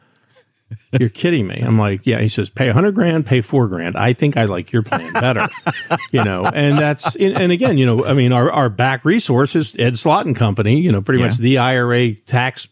"You're 0.98 1.08
kidding 1.08 1.46
me?" 1.46 1.62
I'm 1.64 1.78
like, 1.78 2.06
"Yeah." 2.06 2.20
He 2.20 2.28
says, 2.28 2.48
"Pay 2.50 2.68
a 2.68 2.72
hundred 2.72 2.94
grand, 2.94 3.24
pay 3.26 3.40
four 3.40 3.66
grand. 3.68 3.96
I 3.96 4.12
think 4.12 4.36
I 4.36 4.44
like 4.44 4.72
your 4.72 4.82
plan 4.82 5.12
better." 5.12 5.46
you 6.12 6.24
know, 6.24 6.44
and 6.46 6.78
that's 6.78 7.14
and 7.16 7.52
again, 7.52 7.78
you 7.78 7.86
know, 7.86 8.04
I 8.04 8.14
mean, 8.14 8.32
our 8.32 8.50
our 8.50 8.68
back 8.68 9.04
resource 9.04 9.54
is 9.54 9.74
Ed 9.78 9.98
Slott 9.98 10.26
and 10.26 10.34
Company. 10.36 10.80
You 10.80 10.92
know, 10.92 11.02
pretty 11.02 11.20
Yeah. 11.20 11.26
much 11.28 11.38
the 11.38 11.58
IRA 11.58 12.14
tax 12.14 12.68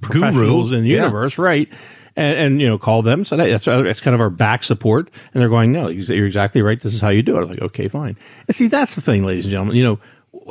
professionals 0.00 0.72
in 0.72 0.82
the 0.82 0.88
Yeah. 0.90 0.96
universe, 1.04 1.38
right? 1.38 1.68
And, 2.16 2.38
and 2.38 2.60
you 2.60 2.66
know, 2.68 2.76
call 2.78 3.02
them. 3.02 3.24
So 3.24 3.36
that's 3.36 3.68
uh, 3.68 3.82
that's 3.82 4.00
kind 4.00 4.14
of 4.14 4.20
our 4.20 4.30
back 4.30 4.64
support. 4.64 5.10
And 5.32 5.40
they're 5.40 5.48
going, 5.48 5.72
no, 5.72 5.88
you're 5.88 6.26
exactly 6.26 6.60
right. 6.60 6.80
This 6.80 6.92
is 6.94 7.00
how 7.00 7.08
you 7.10 7.22
do 7.22 7.34
it. 7.36 7.38
I 7.38 7.40
was 7.40 7.50
like, 7.50 7.62
okay, 7.62 7.88
fine. 7.88 8.16
And 8.48 8.54
see, 8.54 8.66
that's 8.66 8.94
the 8.96 9.00
thing, 9.00 9.24
ladies 9.24 9.44
and 9.46 9.52
gentlemen. 9.52 9.76
You 9.76 9.84
know, 9.84 9.98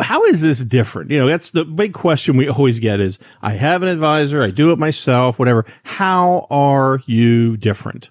how 0.01 0.23
is 0.25 0.41
this 0.41 0.63
different? 0.63 1.11
You 1.11 1.19
know, 1.19 1.27
that's 1.27 1.51
the 1.51 1.65
big 1.65 1.93
question 1.93 2.37
we 2.37 2.49
always 2.49 2.79
get 2.79 2.99
is, 2.99 3.19
I 3.41 3.51
have 3.51 3.81
an 3.81 3.89
advisor, 3.89 4.43
I 4.43 4.51
do 4.51 4.71
it 4.71 4.79
myself, 4.79 5.39
whatever. 5.39 5.65
How 5.83 6.47
are 6.49 6.99
you 7.05 7.57
different? 7.57 8.09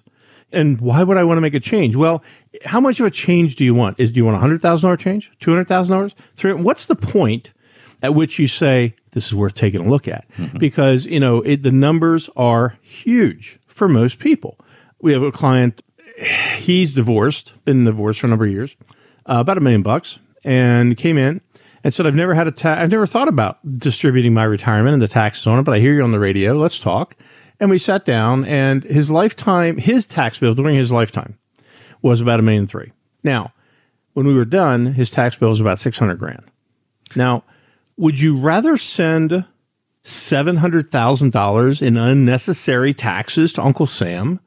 And 0.51 0.81
why 0.81 1.03
would 1.03 1.17
I 1.17 1.23
want 1.23 1.37
to 1.37 1.41
make 1.41 1.53
a 1.53 1.59
change? 1.59 1.95
Well, 1.95 2.23
how 2.65 2.79
much 2.79 2.99
of 2.99 3.05
a 3.05 3.11
change 3.11 3.55
do 3.55 3.63
you 3.63 3.75
want? 3.75 3.99
Is 3.99 4.11
do 4.11 4.17
you 4.17 4.25
want 4.25 4.35
a 4.35 4.39
hundred 4.39 4.61
thousand 4.61 4.87
dollar 4.87 4.97
change, 4.97 5.31
two 5.39 5.51
hundred 5.51 5.67
thousand 5.67 5.95
dollars, 5.95 6.15
three? 6.35 6.53
What's 6.53 6.87
the 6.87 6.95
point 6.95 7.53
at 8.01 8.15
which 8.15 8.39
you 8.39 8.47
say 8.47 8.95
this 9.11 9.27
is 9.27 9.35
worth 9.35 9.53
taking 9.53 9.85
a 9.85 9.89
look 9.89 10.07
at? 10.07 10.25
Because 10.57 11.05
you 11.05 11.19
know 11.19 11.41
it, 11.41 11.61
the 11.61 11.71
numbers 11.71 12.31
are 12.35 12.77
huge 12.81 13.59
for 13.67 13.87
most 13.87 14.17
people. 14.17 14.57
We 14.99 15.13
have 15.13 15.21
a 15.21 15.31
client; 15.31 15.83
he's 16.57 16.93
divorced, 16.93 17.53
been 17.63 17.83
divorced 17.83 18.21
for 18.21 18.25
a 18.25 18.31
number 18.31 18.45
of 18.45 18.51
years, 18.51 18.75
uh, 19.27 19.37
about 19.41 19.59
a 19.59 19.61
million 19.61 19.83
bucks, 19.83 20.17
and 20.43 20.97
came 20.97 21.19
in 21.19 21.41
and 21.83 21.93
said, 21.93 22.05
"I've 22.05 22.15
never 22.15 22.33
had 22.33 22.47
a 22.47 22.51
ta- 22.51 22.77
I've 22.79 22.91
never 22.91 23.05
thought 23.05 23.27
about 23.27 23.79
distributing 23.79 24.33
my 24.33 24.43
retirement 24.43 24.93
and 24.93 25.01
the 25.01 25.07
taxes 25.07 25.47
on 25.47 25.59
it, 25.59 25.63
but 25.63 25.73
I 25.73 25.79
hear 25.79 25.93
you 25.93 26.03
on 26.03 26.11
the 26.11 26.19
radio. 26.19 26.53
Let's 26.53 26.79
talk." 26.79 27.15
And 27.59 27.69
we 27.69 27.77
sat 27.77 28.05
down, 28.05 28.45
and 28.45 28.83
his 28.83 29.11
lifetime, 29.11 29.77
his 29.77 30.07
tax 30.07 30.39
bill 30.39 30.53
during 30.53 30.75
his 30.75 30.91
lifetime 30.91 31.37
was 32.01 32.21
about 32.21 32.39
a 32.39 32.43
million 32.43 32.67
three. 32.67 32.91
Now, 33.23 33.53
when 34.13 34.25
we 34.25 34.33
were 34.33 34.45
done, 34.45 34.93
his 34.93 35.09
tax 35.09 35.37
bill 35.37 35.49
was 35.49 35.59
about 35.59 35.79
six 35.79 35.99
hundred 35.99 36.19
grand. 36.19 36.43
Now, 37.15 37.43
would 37.97 38.19
you 38.19 38.37
rather 38.37 38.77
send 38.77 39.45
seven 40.03 40.57
hundred 40.57 40.89
thousand 40.89 41.31
dollars 41.31 41.81
in 41.81 41.97
unnecessary 41.97 42.93
taxes 42.93 43.51
to 43.53 43.63
Uncle 43.63 43.87
Sam, 43.87 44.39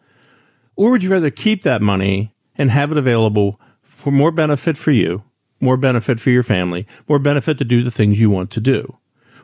or 0.76 0.90
would 0.90 1.02
you 1.02 1.10
rather 1.10 1.30
keep 1.30 1.62
that 1.62 1.82
money 1.82 2.34
and 2.56 2.70
have 2.70 2.90
it 2.92 2.98
available 2.98 3.60
for 3.82 4.10
more 4.10 4.30
benefit 4.30 4.76
for 4.76 4.90
you, 4.90 5.22
more 5.62 5.76
benefit 5.76 6.20
for 6.20 6.30
your 6.30 6.42
family, 6.42 6.86
more 7.08 7.18
benefit 7.18 7.56
to 7.58 7.64
do 7.64 7.82
the 7.82 7.90
things 7.90 8.20
you 8.20 8.28
want 8.28 8.50
to 8.50 8.60
do? 8.60 8.98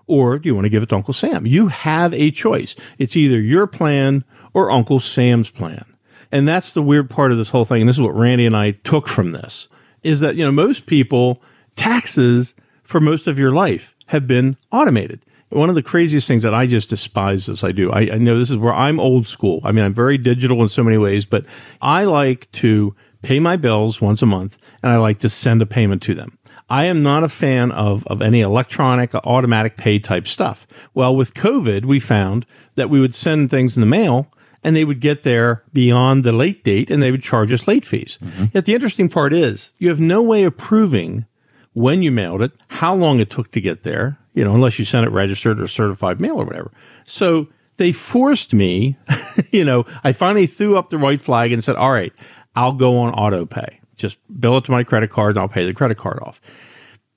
Or 0.07 0.39
do 0.39 0.49
you 0.49 0.55
want 0.55 0.65
to 0.65 0.71
give 0.71 0.83
it 0.83 0.89
to 0.89 0.97
Uncle 0.97 1.15
Sam? 1.15 1.47
You 1.47 1.69
have 1.69 2.13
a 2.13 2.31
choice. 2.31 2.75
It's 2.99 3.17
either 3.17 3.41
your 3.41 3.67
plan 3.67 4.25
or 4.53 4.71
Uncle 4.71 5.01
Sam's 5.01 5.51
plan. 5.51 5.85
And 6.33 6.49
that's 6.49 6.73
the 6.73 6.83
weird 6.83 7.09
part 7.09 7.31
of 7.31 7.39
this 7.39 7.51
whole 7.51 7.65
thing. 7.65 7.83
And 7.83 7.89
this 7.89 7.97
is 7.97 8.03
what 8.03 8.17
Randy 8.17 8.47
and 8.47 8.57
I 8.57 8.73
took 8.73 9.07
from 9.07 9.33
this 9.33 9.69
is 10.03 10.21
that, 10.21 10.37
you 10.37 10.45
know, 10.45 10.53
most 10.53 10.87
people 10.87 11.43
taxes 11.77 12.55
for 12.83 13.01
most 13.01 13.27
of 13.27 13.39
your 13.39 13.53
life 13.53 13.95
have 14.07 14.27
been 14.27 14.57
automated. 14.73 15.21
One 15.51 15.69
of 15.69 15.75
the 15.75 15.83
craziest 15.83 16.29
things 16.29 16.43
that 16.43 16.55
I 16.55 16.67
just 16.67 16.91
despise 16.91 17.47
this, 17.47 17.65
I 17.65 17.73
do. 17.73 17.91
I, 17.91 18.01
I 18.01 18.19
know 18.19 18.39
this 18.39 18.51
is 18.51 18.59
where 18.59 18.75
I'm 18.75 19.01
old 19.01 19.27
school. 19.27 19.61
I 19.65 19.73
mean, 19.73 19.85
I'm 19.85 19.95
very 19.95 20.19
digital 20.19 20.63
in 20.63 20.69
so 20.69 20.83
many 20.83 20.99
ways, 20.99 21.25
but 21.25 21.47
I 21.81 22.05
like 22.05 22.51
to 22.53 22.95
pay 23.23 23.41
my 23.41 23.57
bills 23.57 24.01
once 24.01 24.21
a 24.21 24.27
month 24.27 24.59
and 24.83 24.93
I 24.93 24.97
like 24.97 25.19
to 25.21 25.29
send 25.29 25.63
a 25.63 25.67
payment 25.67 26.03
to 26.03 26.15
them. 26.15 26.39
I 26.71 26.85
am 26.85 27.03
not 27.03 27.25
a 27.25 27.29
fan 27.29 27.73
of, 27.73 28.07
of 28.09 28.21
any 28.21 28.41
electronic 28.41 29.15
automatic 29.15 29.77
pay 29.77 29.99
type 29.99 30.27
stuff. 30.27 30.67
Well, 30.93 31.17
with 31.17 31.35
COVID, 31.35 31.85
we 31.87 31.99
found 31.99 32.45
that 32.75 32.91
we 32.91 33.01
would 33.01 33.15
send 33.15 33.51
things 33.51 33.77
in 33.77 33.81
the 33.81 33.87
mail 33.87 34.31
and 34.63 34.77
they 34.77 34.85
would 34.85 35.01
get 35.01 35.23
there 35.23 35.65
beyond 35.73 36.25
the 36.25 36.33
late 36.33 36.63
date 36.65 36.91
and 36.91 37.03
they 37.03 37.11
would 37.11 37.23
charge 37.23 37.53
us 37.53 37.67
late 37.67 37.87
fees. 37.87 38.19
Mm-hmm. 38.23 38.47
Yet 38.53 38.65
the 38.67 38.75
interesting 38.75 39.09
part 39.09 39.33
is 39.33 39.71
you 39.79 39.89
have 39.89 40.01
no 40.01 40.21
way 40.21 40.45
of 40.45 40.57
proving 40.57 41.27
when 41.73 42.03
you 42.03 42.11
mailed 42.11 42.43
it, 42.43 42.53
how 42.69 42.95
long 42.95 43.21
it 43.21 43.31
took 43.31 43.51
to 43.53 43.61
get 43.61 43.83
there, 43.83 44.19
you 44.35 44.45
know, 44.45 44.55
unless 44.55 44.79
you 44.79 44.85
sent 44.85 45.07
it 45.07 45.11
registered 45.11 45.61
or 45.61 45.69
certified 45.69 46.21
mail 46.21 46.41
or 46.41 46.45
whatever. 46.45 46.71
So 47.05 47.49
they 47.77 47.93
forced 47.93 48.53
me, 48.53 48.97
you 49.53 49.65
know, 49.65 49.87
I 50.05 50.13
finally 50.13 50.47
threw 50.47 50.77
up 50.77 50.91
the 50.91 50.99
white 50.99 51.23
flag 51.23 51.53
and 51.53 51.63
said, 51.63 51.77
all 51.77 51.93
right, 51.93 52.13
I'll 52.55 52.73
go 52.73 52.99
on 52.99 53.15
auto 53.15 53.47
pay. 53.47 53.78
Just 53.99 54.19
bill 54.41 54.57
it 54.57 54.65
to 54.65 54.71
my 54.71 54.85
credit 54.85 55.11
card 55.11 55.37
and 55.37 55.41
I'll 55.41 55.49
pay 55.49 55.67
the 55.67 55.75
credit 55.75 55.99
card 55.99 56.21
off. 56.23 56.41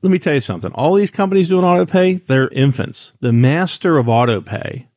Let 0.02 0.12
me 0.12 0.20
tell 0.20 0.34
you 0.34 0.40
something. 0.40 0.72
All 0.74 0.96
these 0.96 1.12
companies 1.12 1.48
doing 1.48 1.64
auto 1.64 1.86
pay, 1.86 2.16
they're 2.16 2.50
infants. 2.50 3.14
The 3.20 3.32
master 3.32 3.98
of 3.98 4.10
auto 4.10 4.42
pay 4.42 4.88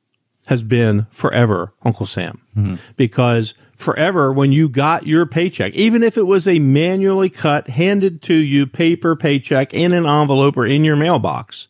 has 0.46 0.64
been 0.64 1.06
forever 1.10 1.74
Uncle 1.82 2.06
Sam 2.06 2.40
mm-hmm. 2.56 2.76
because 2.96 3.54
forever 3.74 4.32
when 4.32 4.52
you 4.52 4.68
got 4.68 5.06
your 5.06 5.26
paycheck, 5.26 5.72
even 5.74 6.02
if 6.02 6.16
it 6.16 6.26
was 6.26 6.48
a 6.48 6.58
manually 6.58 7.28
cut, 7.28 7.68
handed 7.68 8.22
to 8.22 8.34
you 8.34 8.66
paper 8.66 9.16
paycheck 9.16 9.72
in 9.74 9.92
an 9.92 10.06
envelope 10.06 10.56
or 10.56 10.66
in 10.66 10.84
your 10.84 10.96
mailbox, 10.96 11.68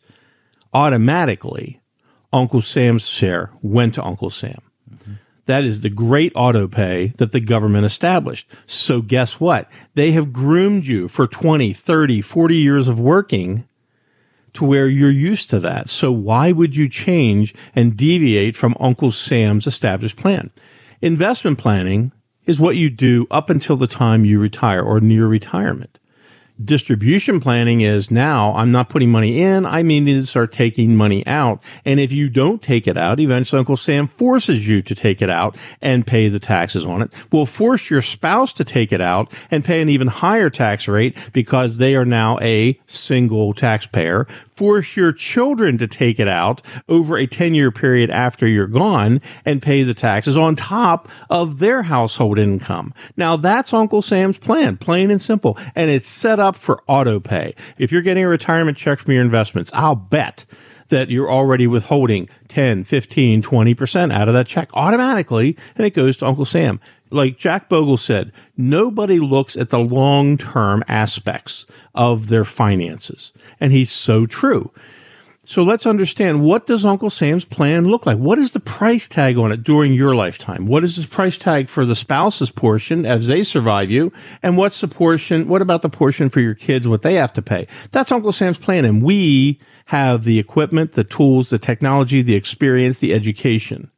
automatically 0.73 1.81
Uncle 2.31 2.61
Sam's 2.61 3.07
share 3.07 3.51
went 3.61 3.93
to 3.95 4.03
Uncle 4.03 4.29
Sam. 4.29 4.61
That 5.45 5.63
is 5.63 5.81
the 5.81 5.89
great 5.89 6.31
auto 6.35 6.67
pay 6.67 7.13
that 7.17 7.31
the 7.31 7.39
government 7.39 7.85
established. 7.85 8.47
So 8.65 9.01
guess 9.01 9.39
what? 9.39 9.71
They 9.93 10.11
have 10.11 10.33
groomed 10.33 10.87
you 10.87 11.07
for 11.07 11.27
20, 11.27 11.71
30, 11.71 12.21
40 12.21 12.55
years 12.57 12.87
of 12.87 12.99
working 12.99 13.67
to 14.53 14.65
where 14.65 14.87
you're 14.87 15.11
used 15.11 15.49
to 15.51 15.59
that. 15.59 15.89
So 15.89 16.11
why 16.11 16.51
would 16.51 16.75
you 16.75 16.89
change 16.89 17.53
and 17.75 17.95
deviate 17.95 18.55
from 18.55 18.75
Uncle 18.79 19.11
Sam's 19.11 19.67
established 19.67 20.17
plan? 20.17 20.49
Investment 21.01 21.59
planning 21.59 22.11
is 22.45 22.59
what 22.59 22.75
you 22.75 22.89
do 22.89 23.27
up 23.29 23.49
until 23.49 23.75
the 23.75 23.87
time 23.87 24.25
you 24.25 24.39
retire 24.39 24.81
or 24.81 24.99
near 24.99 25.27
retirement. 25.27 25.99
Distribution 26.63 27.41
planning 27.41 27.81
is 27.81 28.09
now 28.09 28.55
I'm 28.55 28.71
not 28.71 28.87
putting 28.87 29.11
money 29.11 29.41
in. 29.41 29.65
I 29.65 29.83
mean 29.83 30.05
to 30.05 30.23
start 30.23 30.53
taking 30.53 30.95
money 30.95 31.25
out. 31.27 31.61
And 31.83 31.99
if 31.99 32.13
you 32.13 32.29
don't 32.29 32.61
take 32.61 32.87
it 32.87 32.95
out, 32.95 33.19
eventually 33.19 33.59
Uncle 33.59 33.75
Sam 33.75 34.07
forces 34.07 34.65
you 34.65 34.81
to 34.83 34.95
take 34.95 35.21
it 35.21 35.29
out 35.29 35.57
and 35.81 36.07
pay 36.07 36.29
the 36.29 36.39
taxes 36.39 36.85
on 36.85 37.01
it. 37.01 37.11
Will 37.29 37.45
force 37.45 37.89
your 37.89 38.01
spouse 38.01 38.53
to 38.53 38.63
take 38.63 38.93
it 38.93 39.01
out 39.01 39.33
and 39.51 39.65
pay 39.65 39.81
an 39.81 39.89
even 39.89 40.07
higher 40.07 40.49
tax 40.49 40.87
rate 40.87 41.17
because 41.33 41.77
they 41.77 41.93
are 41.93 42.05
now 42.05 42.39
a 42.41 42.79
single 42.85 43.53
taxpayer. 43.53 44.25
Force 44.55 44.95
your 44.95 45.11
children 45.11 45.77
to 45.79 45.87
take 45.87 46.17
it 46.17 46.29
out 46.29 46.61
over 46.87 47.17
a 47.17 47.27
10 47.27 47.53
year 47.53 47.71
period 47.71 48.09
after 48.09 48.47
you're 48.47 48.67
gone 48.67 49.19
and 49.43 49.61
pay 49.61 49.83
the 49.83 49.93
taxes 49.93 50.37
on 50.37 50.55
top 50.55 51.09
of 51.29 51.59
their 51.59 51.83
household 51.83 52.39
income. 52.39 52.93
Now 53.17 53.35
that's 53.35 53.73
Uncle 53.73 54.01
Sam's 54.01 54.37
plan, 54.37 54.77
plain 54.77 55.11
and 55.11 55.21
simple. 55.21 55.57
And 55.75 55.91
it's 55.91 56.07
set 56.07 56.39
up 56.39 56.55
for 56.55 56.81
auto 56.87 57.19
pay. 57.19 57.53
If 57.77 57.91
you're 57.91 58.01
getting 58.01 58.23
a 58.23 58.29
retirement 58.29 58.77
check 58.77 58.99
from 58.99 59.13
your 59.13 59.23
investments, 59.23 59.71
I'll 59.73 59.95
bet 59.95 60.45
that 60.89 61.09
you're 61.09 61.31
already 61.31 61.67
withholding 61.67 62.29
10, 62.47 62.83
15, 62.83 63.41
20% 63.41 64.13
out 64.13 64.27
of 64.27 64.33
that 64.33 64.47
check 64.47 64.69
automatically, 64.73 65.57
and 65.75 65.85
it 65.85 65.93
goes 65.93 66.17
to 66.17 66.27
Uncle 66.27 66.45
Sam. 66.45 66.79
Like 67.15 67.37
Jack 67.37 67.69
Bogle 67.69 67.97
said, 67.97 68.33
nobody 68.57 69.19
looks 69.19 69.55
at 69.55 69.69
the 69.69 69.79
long 69.79 70.37
term 70.37 70.83
aspects 70.87 71.65
of 71.93 72.27
their 72.27 72.43
finances. 72.43 73.31
And 73.59 73.71
he's 73.71 73.91
so 73.91 74.25
true. 74.25 74.71
So 75.43 75.61
let's 75.61 75.85
understand 75.85 76.41
what 76.41 76.65
does 76.65 76.83
Uncle 76.83 77.11
Sam's 77.11 77.45
plan 77.45 77.85
look 77.87 78.05
like? 78.05 78.17
What 78.17 78.39
is 78.39 78.51
the 78.51 78.59
price 78.59 79.07
tag 79.07 79.37
on 79.37 79.51
it 79.51 79.63
during 79.63 79.93
your 79.93 80.15
lifetime? 80.15 80.65
What 80.65 80.83
is 80.83 80.95
the 80.95 81.07
price 81.07 81.37
tag 81.37 81.69
for 81.69 81.85
the 81.85 81.95
spouse's 81.95 82.49
portion 82.49 83.05
as 83.05 83.27
they 83.27 83.43
survive 83.43 83.91
you? 83.91 84.11
And 84.41 84.57
what's 84.57 84.81
the 84.81 84.87
portion? 84.87 85.47
What 85.47 85.61
about 85.61 85.83
the 85.83 85.89
portion 85.89 86.29
for 86.29 86.39
your 86.39 86.55
kids? 86.55 86.87
What 86.87 87.03
they 87.03 87.13
have 87.13 87.31
to 87.33 87.43
pay? 87.43 87.67
That's 87.91 88.11
Uncle 88.11 88.31
Sam's 88.31 88.57
plan. 88.57 88.85
And 88.85 89.03
we 89.03 89.59
have 89.85 90.23
the 90.23 90.39
equipment, 90.39 90.93
the 90.93 91.03
tools, 91.03 91.51
the 91.51 91.59
technology, 91.59 92.23
the 92.23 92.35
experience, 92.35 92.97
the 92.97 93.13
education 93.13 93.91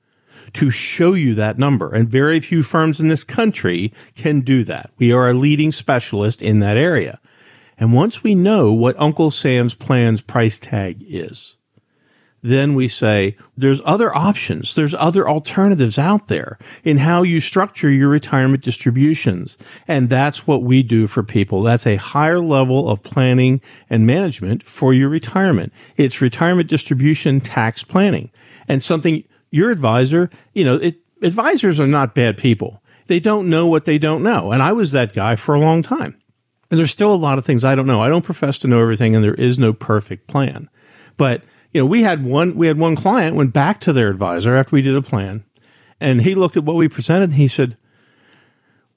to 0.54 0.70
show 0.70 1.13
you 1.13 1.34
that 1.36 1.58
number. 1.58 1.94
And 1.94 2.10
very 2.10 2.39
few 2.39 2.63
firms 2.63 3.00
in 3.00 3.08
this 3.08 3.24
country 3.24 3.94
can 4.16 4.42
do 4.42 4.63
that. 4.66 4.92
We 4.98 5.12
are 5.12 5.27
a 5.27 5.34
leading 5.34 5.72
specialist 5.72 6.42
in 6.42 6.60
that 6.60 6.77
area. 6.77 7.20
And 7.77 7.94
once 7.94 8.24
we 8.24 8.34
know 8.34 8.74
what 8.74 9.00
Uncle 9.00 9.32
Sam's 9.32 9.75
plan's 9.75 10.22
price 10.22 10.58
tag 10.58 11.04
is, 11.08 11.58
then 12.44 12.75
we 12.75 12.88
say 12.88 13.36
there's 13.56 13.82
other 13.84 14.16
options. 14.16 14.75
There's 14.75 14.94
other 14.94 15.27
alternatives 15.27 15.98
out 15.98 16.27
there 16.27 16.58
in 16.84 16.98
how 17.00 17.24
you 17.24 17.39
structure 17.39 17.89
your 17.89 18.10
retirement 18.10 18.63
distributions. 18.63 19.58
And 19.88 20.10
that's 20.10 20.46
what 20.46 20.63
we 20.63 20.84
do 20.84 21.08
for 21.08 21.24
people. 21.24 21.63
That's 21.63 21.88
a 21.88 21.96
higher 21.96 22.39
level 22.39 22.89
of 22.89 23.04
planning 23.04 23.60
and 23.89 24.06
management 24.06 24.63
for 24.63 24.94
your 24.94 25.10
retirement. 25.10 25.74
It's 25.98 26.22
retirement 26.22 26.70
distribution 26.70 27.42
tax 27.42 27.84
planning 27.84 28.32
and 28.68 28.84
something 28.84 29.24
your 29.51 29.72
advisor, 29.72 30.30
you 30.54 30.63
know, 30.63 30.75
it, 30.75 31.00
advisors 31.22 31.80
are 31.80 31.88
not 31.88 32.16
bad 32.16 32.38
people. 32.38 32.82
They 33.08 33.20
don't 33.20 33.50
know 33.50 33.68
what 33.68 33.86
they 33.86 33.98
don't 33.98 34.24
know. 34.24 34.51
And 34.51 34.62
I 34.62 34.74
was 34.74 34.92
that 34.92 35.13
guy 35.13 35.36
for 35.36 35.56
a 35.56 35.60
long 35.60 35.82
time. 35.82 36.20
And 36.70 36.77
there's 36.77 36.92
still 36.92 37.13
a 37.13 37.16
lot 37.16 37.38
of 37.38 37.46
things 37.46 37.63
I 37.63 37.75
don't 37.75 37.88
know. 37.88 38.01
I 38.01 38.10
don't 38.10 38.25
profess 38.25 38.58
to 38.60 38.68
know 38.68 38.82
everything, 38.82 39.16
and 39.16 39.24
there 39.24 39.34
is 39.34 39.58
no 39.58 39.72
perfect 39.72 40.27
plan. 40.27 40.70
But 41.16 41.44
you 41.72 41.82
know, 41.82 41.86
we 41.86 42.04
had 42.04 42.25
one 42.25 42.56
we 42.56 42.68
had 42.68 42.77
one 42.77 42.96
client 42.96 43.36
went 43.36 43.54
back 43.54 43.80
to 43.82 43.94
their 43.94 44.10
advisor 44.10 44.56
after 44.56 44.75
we 44.75 44.82
did 44.82 44.96
a 44.96 45.01
plan, 45.01 45.46
and 46.01 46.22
he 46.22 46.36
looked 46.36 46.58
at 46.58 46.66
what 46.66 46.75
we 46.75 46.89
presented. 46.89 47.30
and 47.30 47.34
He 47.36 47.48
said, 47.48 47.77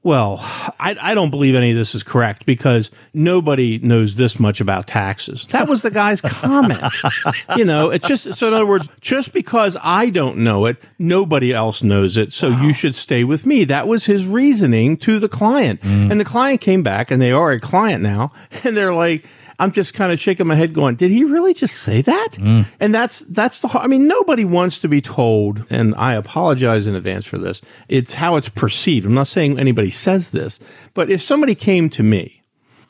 well, 0.02 0.38
I, 0.80 0.96
I, 0.98 1.14
don't 1.14 1.28
believe 1.30 1.54
any 1.54 1.72
of 1.72 1.76
this 1.76 1.94
is 1.94 2.02
correct 2.02 2.46
because 2.46 2.90
nobody 3.12 3.78
knows 3.78 4.16
this 4.16 4.40
much 4.40 4.62
about 4.62 4.86
taxes. 4.86 5.44
That 5.48 5.68
was 5.68 5.82
the 5.82 5.90
guy's 5.90 6.22
comment. 6.22 6.80
you 7.56 7.66
know, 7.66 7.90
it's 7.90 8.08
just 8.08 8.32
so 8.32 8.48
in 8.48 8.54
other 8.54 8.64
words, 8.64 8.88
just 9.02 9.34
because 9.34 9.76
I 9.82 10.08
don't 10.08 10.38
know 10.38 10.64
it, 10.64 10.82
nobody 10.98 11.52
else 11.52 11.82
knows 11.82 12.16
it. 12.16 12.32
So 12.32 12.48
wow. 12.48 12.62
you 12.62 12.72
should 12.72 12.94
stay 12.94 13.24
with 13.24 13.44
me. 13.44 13.64
That 13.64 13.86
was 13.86 14.06
his 14.06 14.26
reasoning 14.26 14.96
to 14.98 15.18
the 15.18 15.28
client. 15.28 15.82
Mm. 15.82 16.12
And 16.12 16.18
the 16.18 16.24
client 16.24 16.62
came 16.62 16.82
back 16.82 17.10
and 17.10 17.20
they 17.20 17.32
are 17.32 17.52
a 17.52 17.60
client 17.60 18.02
now 18.02 18.32
and 18.64 18.74
they're 18.74 18.94
like, 18.94 19.26
I'm 19.60 19.72
just 19.72 19.92
kind 19.92 20.10
of 20.10 20.18
shaking 20.18 20.46
my 20.46 20.54
head, 20.54 20.72
going, 20.72 20.96
"Did 20.96 21.10
he 21.10 21.22
really 21.22 21.52
just 21.52 21.82
say 21.82 22.00
that?" 22.02 22.30
Mm. 22.32 22.66
And 22.80 22.94
that's 22.94 23.20
that's 23.20 23.60
the. 23.60 23.68
I 23.68 23.86
mean, 23.86 24.08
nobody 24.08 24.44
wants 24.44 24.78
to 24.80 24.88
be 24.88 25.02
told, 25.02 25.66
and 25.68 25.94
I 25.96 26.14
apologize 26.14 26.86
in 26.86 26.94
advance 26.94 27.26
for 27.26 27.36
this. 27.36 27.60
It's 27.86 28.14
how 28.14 28.36
it's 28.36 28.48
perceived. 28.48 29.06
I'm 29.06 29.14
not 29.14 29.26
saying 29.26 29.58
anybody 29.58 29.90
says 29.90 30.30
this, 30.30 30.60
but 30.94 31.10
if 31.10 31.20
somebody 31.20 31.54
came 31.54 31.90
to 31.90 32.02
me, 32.02 32.42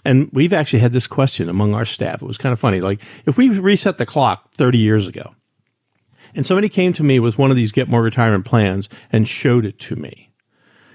and 0.05 0.31
we've 0.33 0.53
actually 0.53 0.79
had 0.79 0.93
this 0.93 1.09
question 1.09 1.49
among 1.49 1.75
our 1.75 1.85
staff, 1.85 2.23
it 2.23 2.27
was 2.27 2.39
kind 2.39 2.53
of 2.53 2.61
funny. 2.61 2.81
Like 2.81 3.03
if 3.27 3.37
we 3.37 3.49
reset 3.49 3.99
the 3.99 4.07
clock 4.07 4.55
30 4.55 4.79
years 4.79 5.09
ago, 5.09 5.35
and 6.37 6.47
somebody 6.47 6.69
came 6.69 6.93
to 6.93 7.03
me 7.03 7.19
with 7.19 7.37
one 7.37 7.51
of 7.51 7.57
these 7.57 7.73
Get 7.73 7.89
More 7.89 8.03
retirement 8.03 8.45
plans 8.45 8.89
and 9.11 9.27
showed 9.27 9.65
it 9.67 9.81
to 9.81 9.97
me, 9.97 10.31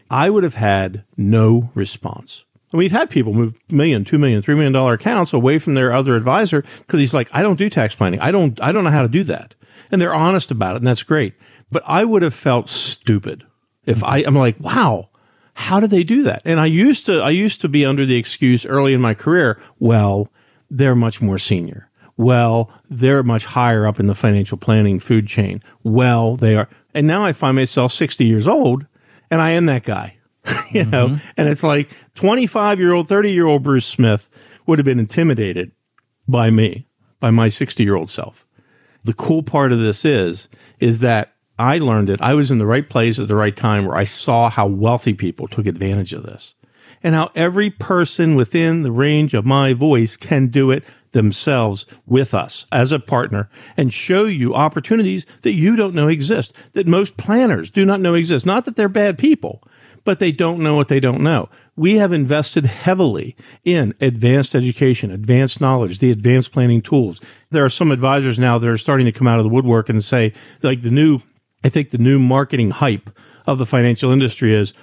I 0.10 0.30
would 0.30 0.44
have 0.44 0.56
had 0.56 1.04
no 1.18 1.72
response. 1.76 2.46
And 2.76 2.80
we've 2.80 2.92
had 2.92 3.10
people 3.10 3.34
move 3.34 3.54
million, 3.70 4.04
two 4.04 4.18
million, 4.18 4.42
three 4.42 4.54
million 4.54 4.74
dollar 4.74 4.96
accounts 4.96 5.32
away 5.32 5.60
from 5.60 5.76
their 5.76 5.94
other 5.94 6.14
advisor 6.14 6.62
because 6.80 7.00
he's 7.00 7.14
like, 7.14 7.30
I 7.32 7.42
don't 7.42 7.56
do 7.56 7.70
tax 7.70 7.96
planning. 7.96 8.20
I 8.20 8.32
don't, 8.32 8.62
I 8.62 8.74
don't 8.74 8.84
know 8.84 8.92
how 8.92 9.02
to 9.02 9.08
do 9.08 9.24
that. 9.24 9.56
And 9.90 10.02
they're 10.02 10.14
honest 10.14 10.52
about 10.52 10.76
it, 10.76 10.80
and 10.80 10.88
that's 10.88 11.02
great. 11.02 11.36
But 11.72 11.84
I 11.86 12.04
would 12.04 12.22
have 12.22 12.34
felt 12.34 12.70
stupid 12.70 13.46
if 13.86 14.04
I, 14.04 14.26
I'm 14.28 14.36
like, 14.36 14.60
wow, 14.60 15.08
how 15.54 15.80
do 15.80 15.88
they 15.88 16.04
do 16.04 16.24
that? 16.24 16.42
And 16.44 16.60
I 16.60 16.66
used 16.66 17.06
to, 17.06 17.22
I 17.22 17.30
used 17.30 17.62
to 17.62 17.70
be 17.70 17.86
under 17.86 18.06
the 18.06 18.18
excuse 18.18 18.66
early 18.66 18.94
in 18.94 19.00
my 19.00 19.14
career, 19.14 19.58
well, 19.80 20.28
they're 20.70 20.96
much 20.96 21.22
more 21.22 21.38
senior. 21.38 21.90
Well, 22.18 22.70
they're 22.90 23.24
much 23.24 23.46
higher 23.46 23.88
up 23.88 24.02
in 24.02 24.08
the 24.08 24.16
financial 24.16 24.58
planning 24.58 25.00
food 25.00 25.28
chain. 25.28 25.64
Well, 25.82 26.36
they 26.36 26.58
are. 26.58 26.68
And 26.94 27.08
now 27.08 27.24
I 27.24 27.32
find 27.32 27.56
myself 27.56 27.94
60 27.94 28.26
years 28.26 28.50
old 28.50 28.86
and 29.32 29.42
I 29.42 29.52
am 29.52 29.66
that 29.68 29.84
guy. 29.84 30.18
you 30.72 30.82
mm-hmm. 30.82 30.90
know, 30.90 31.20
and 31.38 31.50
it's 31.50 31.64
like 31.64 31.90
25 32.16 32.80
year 32.80 32.94
old, 32.94 33.08
30 33.08 33.32
year 33.32 33.46
old 33.46 33.64
Bruce 33.64 33.86
Smith 33.86 34.30
would 34.66 34.80
have 34.80 34.86
been 34.86 35.00
intimidated 35.00 35.72
by 36.28 36.50
me, 36.50 36.88
by 37.20 37.32
my 37.32 37.48
60 37.48 37.84
year 37.84 37.96
old 37.96 38.10
self. 38.10 38.46
The 39.04 39.14
cool 39.14 39.44
part 39.44 39.72
of 39.72 39.80
this 39.80 40.06
is, 40.06 40.50
is 40.80 41.00
that 41.00 41.34
I 41.58 41.78
learned 41.78 42.10
it. 42.10 42.22
I 42.22 42.34
was 42.34 42.52
in 42.52 42.58
the 42.58 42.66
right 42.66 42.88
place 42.88 43.20
at 43.20 43.28
the 43.28 43.36
right 43.36 43.56
time 43.56 43.86
where 43.86 43.96
I 43.96 44.04
saw 44.04 44.50
how 44.50 44.68
wealthy 44.68 45.14
people 45.14 45.48
took 45.48 45.66
advantage 45.66 46.14
of 46.14 46.24
this 46.24 46.56
and 47.02 47.16
how 47.16 47.32
every 47.36 47.70
person 47.70 48.36
within 48.36 48.82
the 48.82 48.92
range 48.92 49.34
of 49.34 49.46
my 49.46 49.74
voice 49.74 50.18
can 50.18 50.48
do 50.48 50.72
it 50.72 50.84
themselves 51.12 51.86
with 52.06 52.34
us 52.34 52.66
as 52.72 52.92
a 52.92 53.00
partner 53.00 53.50
and 53.78 53.94
show 53.94 54.26
you 54.26 54.54
opportunities 54.54 55.26
that 55.42 55.54
you 55.54 55.76
don't 55.76 55.96
know 55.96 56.08
exist, 56.08 56.54
that 56.74 56.88
most 56.88 57.16
planners 57.16 57.70
do 57.70 57.86
not 57.86 58.02
know 58.02 58.16
exist. 58.16 58.46
Not 58.46 58.66
that 58.66 58.76
they're 58.76 58.90
bad 58.90 59.18
people, 59.18 59.64
but 60.06 60.20
they 60.20 60.32
don't 60.32 60.60
know 60.60 60.76
what 60.76 60.88
they 60.88 61.02
don't 61.02 61.22
know. 61.22 61.50
We 61.76 61.96
have 61.96 62.14
invested 62.14 62.66
heavily 62.66 63.36
in 63.66 63.94
advanced 64.00 64.56
education, 64.56 65.12
advanced 65.12 65.60
knowledge, 65.60 66.00
the 66.00 66.12
advanced 66.12 66.54
planning 66.54 66.82
tools. 66.82 67.20
There 67.52 67.66
are 67.66 67.70
some 67.70 67.92
advisors 67.92 68.40
now 68.40 68.58
that 68.58 68.70
are 68.70 68.78
starting 68.78 69.06
to 69.08 69.12
come 69.12 69.28
out 69.28 69.40
of 69.40 69.44
the 69.44 69.50
woodwork 69.50 69.90
and 69.90 70.02
say, 70.02 70.32
like 70.64 70.84
the 70.84 70.92
new, 70.92 71.20
I 71.66 71.70
think 71.70 71.90
the 71.90 71.98
new 71.98 72.18
marketing 72.18 72.70
hype 72.70 73.10
of 73.46 73.58
the 73.58 73.66
financial 73.66 74.12
industry 74.12 74.56
is 74.56 74.74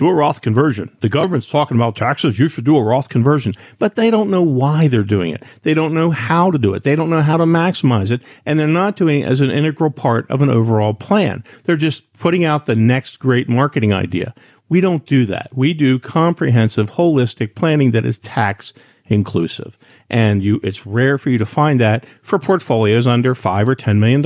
do 0.00 0.08
a 0.08 0.14
Roth 0.14 0.40
conversion. 0.40 0.96
The 1.02 1.10
government's 1.10 1.46
talking 1.46 1.76
about 1.76 1.94
taxes. 1.94 2.38
You 2.38 2.48
should 2.48 2.64
do 2.64 2.78
a 2.78 2.82
Roth 2.82 3.10
conversion, 3.10 3.54
but 3.78 3.96
they 3.96 4.10
don't 4.10 4.30
know 4.30 4.42
why 4.42 4.88
they're 4.88 5.04
doing 5.04 5.34
it. 5.34 5.44
They 5.60 5.74
don't 5.74 5.92
know 5.92 6.10
how 6.10 6.50
to 6.50 6.56
do 6.56 6.72
it. 6.72 6.84
They 6.84 6.96
don't 6.96 7.10
know 7.10 7.20
how 7.20 7.36
to 7.36 7.44
maximize 7.44 8.10
it. 8.10 8.22
And 8.46 8.58
they're 8.58 8.66
not 8.66 8.96
doing 8.96 9.20
it 9.20 9.28
as 9.28 9.42
an 9.42 9.50
integral 9.50 9.90
part 9.90 10.28
of 10.30 10.40
an 10.40 10.48
overall 10.48 10.94
plan. 10.94 11.44
They're 11.64 11.76
just 11.76 12.10
putting 12.14 12.46
out 12.46 12.64
the 12.64 12.74
next 12.74 13.18
great 13.18 13.46
marketing 13.46 13.92
idea. 13.92 14.34
We 14.70 14.80
don't 14.80 15.04
do 15.04 15.26
that. 15.26 15.50
We 15.52 15.74
do 15.74 15.98
comprehensive, 15.98 16.92
holistic 16.92 17.54
planning 17.54 17.90
that 17.90 18.06
is 18.06 18.18
tax 18.18 18.72
inclusive. 19.06 19.76
And 20.08 20.42
you, 20.42 20.60
it's 20.62 20.86
rare 20.86 21.18
for 21.18 21.28
you 21.28 21.38
to 21.38 21.44
find 21.44 21.80
that 21.80 22.06
for 22.22 22.38
portfolios 22.38 23.06
under 23.06 23.34
five 23.34 23.68
or 23.68 23.74
$10 23.74 23.98
million. 23.98 24.22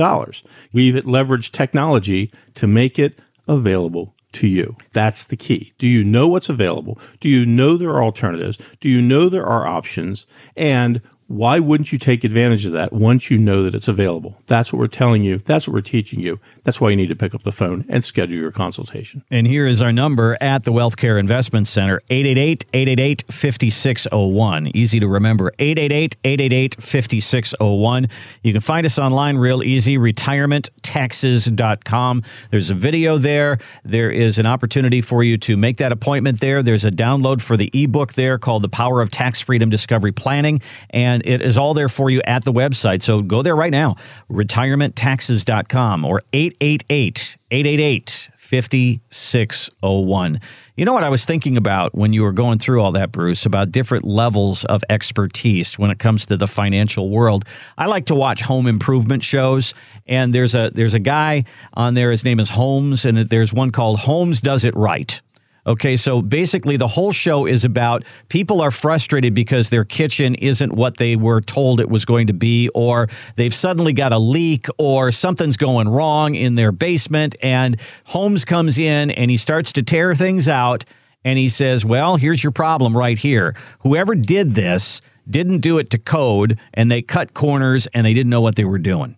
We've 0.71 1.03
leveraged 1.03 1.51
technology 1.51 2.31
to 2.53 2.67
make 2.67 2.97
it 2.97 3.19
available 3.47 4.15
to 4.33 4.47
you. 4.47 4.75
That's 4.93 5.25
the 5.25 5.37
key. 5.37 5.73
Do 5.77 5.87
you 5.87 6.03
know 6.03 6.27
what's 6.27 6.49
available? 6.49 6.99
Do 7.19 7.27
you 7.27 7.45
know 7.45 7.75
there 7.77 7.89
are 7.89 8.03
alternatives? 8.03 8.57
Do 8.79 8.89
you 8.89 9.01
know 9.01 9.27
there 9.27 9.45
are 9.45 9.65
options? 9.65 10.27
And 10.55 11.01
why 11.27 11.59
wouldn't 11.59 11.91
you 11.91 11.97
take 11.97 12.23
advantage 12.23 12.65
of 12.65 12.71
that 12.73 12.93
once 12.93 13.31
you 13.31 13.39
know 13.39 13.63
that 13.63 13.73
it's 13.73 13.87
available? 13.87 14.37
That's 14.45 14.71
what 14.71 14.77
we're 14.79 14.85
telling 14.87 15.23
you. 15.23 15.39
That's 15.39 15.67
what 15.67 15.73
we're 15.73 15.81
teaching 15.81 16.19
you. 16.19 16.39
That's 16.63 16.79
why 16.79 16.91
you 16.91 16.95
need 16.95 17.09
to 17.09 17.15
pick 17.15 17.33
up 17.33 17.41
the 17.41 17.51
phone 17.51 17.83
and 17.89 18.03
schedule 18.03 18.37
your 18.37 18.51
consultation. 18.51 19.23
And 19.31 19.47
here 19.47 19.65
is 19.65 19.81
our 19.81 19.91
number 19.91 20.37
at 20.39 20.65
the 20.65 20.71
Wealth 20.71 20.97
Care 20.97 21.17
Investment 21.17 21.65
Center 21.65 21.99
888 22.11 22.65
888 22.73 23.23
5601. 23.31 24.67
Easy 24.75 24.99
to 24.99 25.07
remember 25.07 25.51
888 25.57 26.15
888 26.23 26.75
5601. 26.75 28.07
You 28.43 28.53
can 28.53 28.61
find 28.61 28.85
us 28.85 28.99
online 28.99 29.37
real 29.37 29.63
easy 29.63 29.97
retirementtaxes.com. 29.97 32.21
There's 32.51 32.69
a 32.69 32.75
video 32.75 33.17
there. 33.17 33.57
There 33.83 34.11
is 34.11 34.37
an 34.37 34.45
opportunity 34.45 35.01
for 35.01 35.23
you 35.23 35.39
to 35.39 35.57
make 35.57 35.77
that 35.77 35.91
appointment 35.91 36.39
there. 36.39 36.61
There's 36.61 36.85
a 36.85 36.91
download 36.91 37.41
for 37.41 37.57
the 37.57 37.71
ebook 37.73 38.13
there 38.13 38.37
called 38.37 38.61
The 38.61 38.69
Power 38.69 39.01
of 39.01 39.09
Tax 39.09 39.41
Freedom 39.41 39.71
Discovery 39.71 40.11
Planning. 40.11 40.61
And 40.91 41.14
it 41.23 41.41
is 41.41 41.57
all 41.57 41.73
there 41.73 41.89
for 41.89 42.09
you 42.09 42.21
at 42.25 42.43
the 42.43 42.51
website. 42.51 43.01
So 43.01 43.21
go 43.21 43.41
there 43.41 43.55
right 43.55 43.71
now, 43.71 43.95
retirementtaxes.com 44.29 46.05
or 46.05 46.21
888 46.33 47.37
888 47.51 48.29
5601. 48.45 50.39
You 50.75 50.85
know 50.85 50.93
what 50.93 51.03
I 51.03 51.09
was 51.09 51.25
thinking 51.25 51.57
about 51.57 51.95
when 51.95 52.13
you 52.13 52.21
were 52.21 52.31
going 52.31 52.59
through 52.59 52.81
all 52.81 52.91
that, 52.91 53.11
Bruce, 53.11 53.45
about 53.45 53.71
different 53.71 54.05
levels 54.05 54.65
of 54.65 54.83
expertise 54.89 55.79
when 55.79 55.89
it 55.89 55.99
comes 55.99 56.27
to 56.27 56.37
the 56.37 56.47
financial 56.47 57.09
world. 57.09 57.45
I 57.77 57.87
like 57.87 58.05
to 58.07 58.15
watch 58.15 58.41
home 58.41 58.67
improvement 58.67 59.23
shows, 59.23 59.73
and 60.05 60.33
there's 60.33 60.53
a 60.53 60.69
there's 60.73 60.93
a 60.93 60.99
guy 60.99 61.45
on 61.73 61.95
there. 61.95 62.11
His 62.11 62.23
name 62.23 62.39
is 62.39 62.51
Holmes, 62.51 63.05
and 63.05 63.17
there's 63.17 63.53
one 63.53 63.71
called 63.71 63.99
Holmes 63.99 64.41
Does 64.41 64.63
It 64.63 64.75
Right. 64.75 65.21
Okay, 65.67 65.97
so 65.97 66.21
basically, 66.21 66.77
the 66.77 66.87
whole 66.87 67.11
show 67.11 67.47
is 67.47 67.65
about 67.65 68.03
people 68.29 68.61
are 68.61 68.69
frustrated 68.69 69.33
because 69.33 69.71
their 69.71 69.83
kitchen 69.83 70.35
isn't 70.35 70.71
what 70.71 70.97
they 70.97 71.15
were 71.15 71.41
told 71.41 71.79
it 71.79 71.89
was 71.89 72.05
going 72.05 72.27
to 72.27 72.33
be, 72.33 72.69
or 72.75 73.07
they've 73.35 73.53
suddenly 73.53 73.91
got 73.91 74.13
a 74.13 74.19
leak, 74.19 74.67
or 74.77 75.11
something's 75.11 75.57
going 75.57 75.89
wrong 75.89 76.35
in 76.35 76.53
their 76.53 76.71
basement. 76.71 77.35
And 77.41 77.81
Holmes 78.05 78.45
comes 78.45 78.77
in 78.77 79.09
and 79.09 79.31
he 79.31 79.37
starts 79.37 79.73
to 79.73 79.83
tear 79.83 80.13
things 80.13 80.47
out. 80.47 80.85
And 81.23 81.39
he 81.39 81.49
says, 81.49 81.83
Well, 81.83 82.17
here's 82.17 82.43
your 82.43 82.51
problem 82.51 82.95
right 82.95 83.17
here. 83.17 83.55
Whoever 83.79 84.13
did 84.13 84.51
this 84.51 85.01
didn't 85.27 85.59
do 85.59 85.79
it 85.79 85.89
to 85.89 85.97
code, 85.97 86.59
and 86.75 86.91
they 86.91 87.01
cut 87.01 87.33
corners 87.33 87.87
and 87.87 88.05
they 88.05 88.13
didn't 88.13 88.29
know 88.29 88.41
what 88.41 88.55
they 88.55 88.65
were 88.65 88.77
doing. 88.77 89.17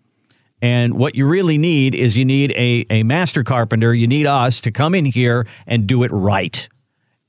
And 0.62 0.96
what 0.96 1.16
you 1.16 1.28
really 1.28 1.58
need 1.58 1.94
is 1.94 2.18
you 2.18 2.26
need 2.26 2.52
a, 2.52 2.86
a 2.90 3.04
master 3.04 3.44
carpenter. 3.44 3.94
You 3.94 4.08
need 4.08 4.26
us 4.26 4.62
to 4.62 4.72
come 4.72 4.96
in 4.96 5.06
here 5.06 5.46
and 5.68 5.86
do 5.86 6.04
it 6.04 6.12
right. 6.12 6.68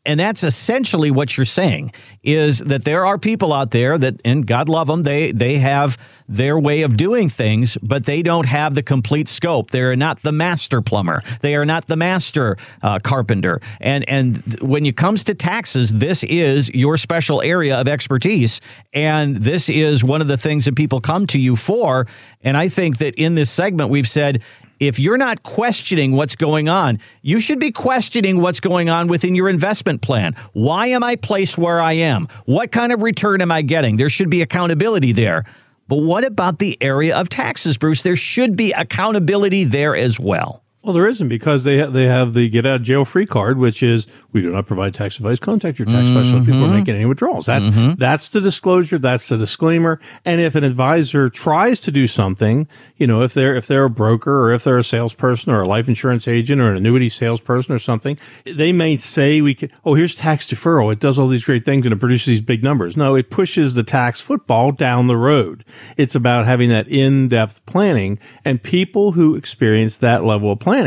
And 0.09 0.19
that's 0.19 0.43
essentially 0.43 1.11
what 1.11 1.37
you're 1.37 1.45
saying 1.45 1.93
is 2.23 2.61
that 2.61 2.83
there 2.87 3.05
are 3.05 3.19
people 3.19 3.53
out 3.53 3.73
there 3.73 3.99
that, 3.99 4.23
and 4.25 4.47
God 4.47 4.71
love 4.71 4.87
them, 4.87 5.03
they, 5.03 5.33
they 5.33 5.59
have 5.59 5.99
their 6.27 6.59
way 6.59 6.81
of 6.81 6.97
doing 6.97 7.29
things, 7.29 7.77
but 7.83 8.07
they 8.07 8.23
don't 8.23 8.47
have 8.47 8.75
the 8.75 8.83
complete 8.83 9.29
scope. 9.29 9.71
They're 9.71 9.97
not 9.97 10.23
the 10.23 10.33
master 10.33 10.81
plumber. 10.81 11.23
They 11.43 11.57
are 11.57 11.67
not 11.67 11.89
the 11.89 11.97
master 11.97 12.57
uh, 12.81 13.01
carpenter. 13.01 13.61
And, 13.83 14.09
and 14.09 14.59
when 14.63 14.87
it 14.87 14.97
comes 14.97 15.25
to 15.25 15.35
taxes, 15.35 15.99
this 15.99 16.25
is 16.25 16.71
your 16.71 16.97
special 16.97 17.43
area 17.43 17.79
of 17.79 17.87
expertise. 17.87 18.63
And 18.95 19.37
this 19.37 19.69
is 19.69 20.03
one 20.03 20.23
of 20.23 20.29
the 20.29 20.39
things 20.39 20.65
that 20.65 20.75
people 20.75 21.03
come 21.03 21.27
to 21.27 21.39
you 21.39 21.55
for. 21.55 22.07
And 22.41 22.57
I 22.57 22.69
think 22.69 22.97
that 22.99 23.15
in 23.17 23.35
this 23.35 23.51
segment, 23.51 23.91
we've 23.91 24.09
said 24.09 24.43
if 24.81 24.99
you're 24.99 25.19
not 25.19 25.43
questioning 25.43 26.13
what's 26.13 26.37
going 26.37 26.69
on, 26.69 26.99
you 27.23 27.41
should 27.41 27.59
be 27.59 27.73
questioning 27.73 28.41
what's 28.41 28.61
going 28.61 28.89
on 28.89 29.09
within 29.09 29.35
your 29.35 29.49
investment 29.49 30.03
plan. 30.03 30.35
Why 30.53 30.89
am 30.89 31.03
I 31.03 31.17
placed 31.17 31.59
where 31.59 31.81
I 31.81 31.95
am? 31.95 32.29
What 32.47 32.73
kind 32.73 32.93
of 32.93 33.03
return 33.03 33.41
am 33.41 33.51
I 33.51 33.63
getting? 33.63 33.97
There 33.97 34.11
should 34.11 34.31
be 34.31 34.43
accountability 34.43 35.13
there. 35.13 35.45
But 35.89 35.97
what 35.97 36.25
about 36.25 36.59
the 36.59 36.77
area 36.83 37.17
of 37.17 37.29
taxes, 37.29 37.79
Bruce? 37.79 38.03
There 38.03 38.17
should 38.17 38.57
be 38.57 38.73
accountability 38.73 39.65
there 39.65 39.97
as 39.97 40.21
well. 40.21 40.63
Well, 40.89 40.95
there 40.95 41.07
isn't 41.07 41.29
because 41.29 41.65
they 41.65 41.81
ha- 41.81 41.91
they 41.91 42.07
have 42.07 42.33
the 42.33 42.49
get 42.49 42.65
out 42.65 42.77
of 42.77 42.83
jail 42.83 43.05
free 43.05 43.27
card, 43.27 43.59
which 43.59 43.83
is 43.83 44.07
we 44.33 44.41
do 44.41 44.51
not 44.51 44.67
provide 44.67 44.95
tax 44.95 45.19
advice. 45.19 45.39
Contact 45.39 45.79
your 45.79 45.85
tax 45.85 46.07
mm-hmm. 46.07 46.17
specialist 46.17 46.47
before 46.47 46.69
making 46.69 46.95
any 46.95 47.05
withdrawals. 47.05 47.45
That's 47.45 47.67
mm-hmm. 47.67 47.97
that's 47.99 48.29
the 48.29 48.41
disclosure. 48.41 48.99
That's 48.99 49.29
the 49.29 49.37
disclaimer. 49.37 50.01
And 50.25 50.41
if 50.41 50.55
an 50.55 50.65
advisor 50.65 51.29
tries 51.29 51.79
to 51.81 51.91
do 51.91 52.07
something, 52.07 52.69
you 52.97 53.07
know, 53.07 53.23
if 53.23 53.35
they're 53.35 53.55
if 53.55 53.67
they're 53.67 53.85
a 53.85 53.91
broker 53.91 54.47
or 54.47 54.53
if 54.53 54.65
they're 54.65 54.79
a 54.79 54.85
salesperson 54.85 55.53
or 55.53 55.61
a 55.61 55.69
life 55.69 55.89
insurance 55.89 56.27
agent 56.27 56.59
or 56.59 56.71
an 56.71 56.79
annuity 56.79 57.11
salesperson 57.11 57.75
or 57.75 57.79
something, 57.79 58.19
they 58.45 58.73
may 58.73 58.97
say 58.97 59.43
we 59.43 59.55
can. 59.55 59.71
Oh, 59.85 59.93
here's 59.93 60.15
tax 60.15 60.47
deferral. 60.47 60.91
It 60.91 61.01
does 61.01 61.19
all 61.19 61.29
these 61.29 61.45
great 61.45 61.67
things 61.67 61.85
and 61.85 61.93
it 61.93 61.99
produces 61.99 62.27
these 62.27 62.41
big 62.41 62.63
numbers. 62.63 62.97
No, 62.97 63.15
it 63.15 63.29
pushes 63.29 63.75
the 63.75 63.83
tax 63.83 64.23
football 64.23 64.73
down 64.73 65.07
the 65.07 65.19
road. 65.19 65.67
It's 65.99 66.15
about 66.15 66.47
having 66.47 66.71
that 66.71 66.89
in 66.89 67.29
depth 67.29 67.65
planning 67.67 68.19
and 68.43 68.63
people 68.63 69.13
who 69.13 69.35
experience 69.35 69.99
that 69.99 70.25
level 70.25 70.53
of 70.53 70.61
planning, 70.61 70.78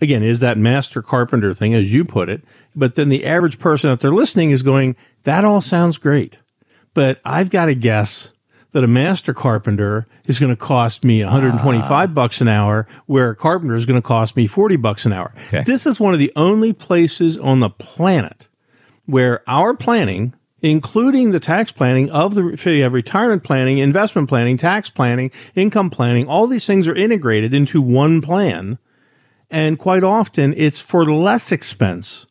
again, 0.00 0.22
is 0.22 0.40
that 0.40 0.58
master 0.58 1.02
carpenter 1.02 1.54
thing, 1.54 1.74
as 1.74 1.92
you 1.92 2.04
put 2.04 2.28
it. 2.28 2.42
But 2.74 2.94
then 2.94 3.08
the 3.08 3.24
average 3.24 3.58
person 3.58 3.90
out 3.90 4.00
there 4.00 4.12
listening 4.12 4.50
is 4.50 4.62
going, 4.62 4.96
that 5.24 5.44
all 5.44 5.60
sounds 5.60 5.98
great. 5.98 6.38
But 6.94 7.20
I've 7.24 7.50
got 7.50 7.66
to 7.66 7.74
guess 7.74 8.32
that 8.72 8.84
a 8.84 8.88
master 8.88 9.32
carpenter 9.32 10.06
is 10.26 10.38
going 10.38 10.50
to 10.50 10.56
cost 10.56 11.04
me 11.04 11.22
125 11.22 11.90
uh. 11.90 12.06
bucks 12.12 12.40
an 12.40 12.48
hour, 12.48 12.86
where 13.06 13.30
a 13.30 13.36
carpenter 13.36 13.74
is 13.74 13.86
going 13.86 14.00
to 14.00 14.06
cost 14.06 14.36
me 14.36 14.46
40 14.46 14.76
bucks 14.76 15.06
an 15.06 15.12
hour. 15.12 15.32
Okay. 15.48 15.62
This 15.62 15.86
is 15.86 15.98
one 15.98 16.12
of 16.12 16.18
the 16.18 16.32
only 16.36 16.72
places 16.72 17.38
on 17.38 17.60
the 17.60 17.70
planet 17.70 18.48
where 19.06 19.42
our 19.48 19.74
planning 19.74 20.34
including 20.62 21.30
the 21.30 21.40
tax 21.40 21.72
planning 21.72 22.10
of 22.10 22.34
the 22.34 22.56
so 22.56 22.70
you 22.70 22.82
have 22.82 22.92
retirement 22.92 23.44
planning, 23.44 23.78
investment 23.78 24.28
planning, 24.28 24.56
tax 24.56 24.90
planning, 24.90 25.30
income 25.54 25.90
planning. 25.90 26.26
All 26.26 26.46
these 26.46 26.66
things 26.66 26.88
are 26.88 26.94
integrated 26.94 27.54
into 27.54 27.80
one 27.80 28.20
plan 28.20 28.78
and 29.50 29.78
quite 29.78 30.04
often 30.04 30.54
it's 30.56 30.80
for 30.80 31.04
less 31.04 31.52
expense 31.52 32.26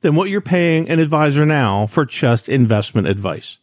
than 0.00 0.14
what 0.14 0.30
you're 0.30 0.40
paying 0.40 0.88
an 0.88 0.98
advisor 0.98 1.44
now 1.44 1.86
for 1.86 2.04
just 2.04 2.48
investment 2.48 3.06
advice. 3.06 3.58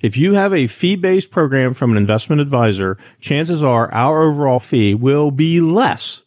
If 0.00 0.16
you 0.16 0.34
have 0.34 0.52
a 0.52 0.66
fee 0.66 0.96
based 0.96 1.30
program 1.30 1.72
from 1.72 1.92
an 1.92 1.96
investment 1.96 2.40
advisor, 2.40 2.98
chances 3.20 3.62
are 3.62 3.92
our 3.92 4.22
overall 4.22 4.58
fee 4.58 4.94
will 4.94 5.30
be 5.30 5.60
less. 5.60 6.22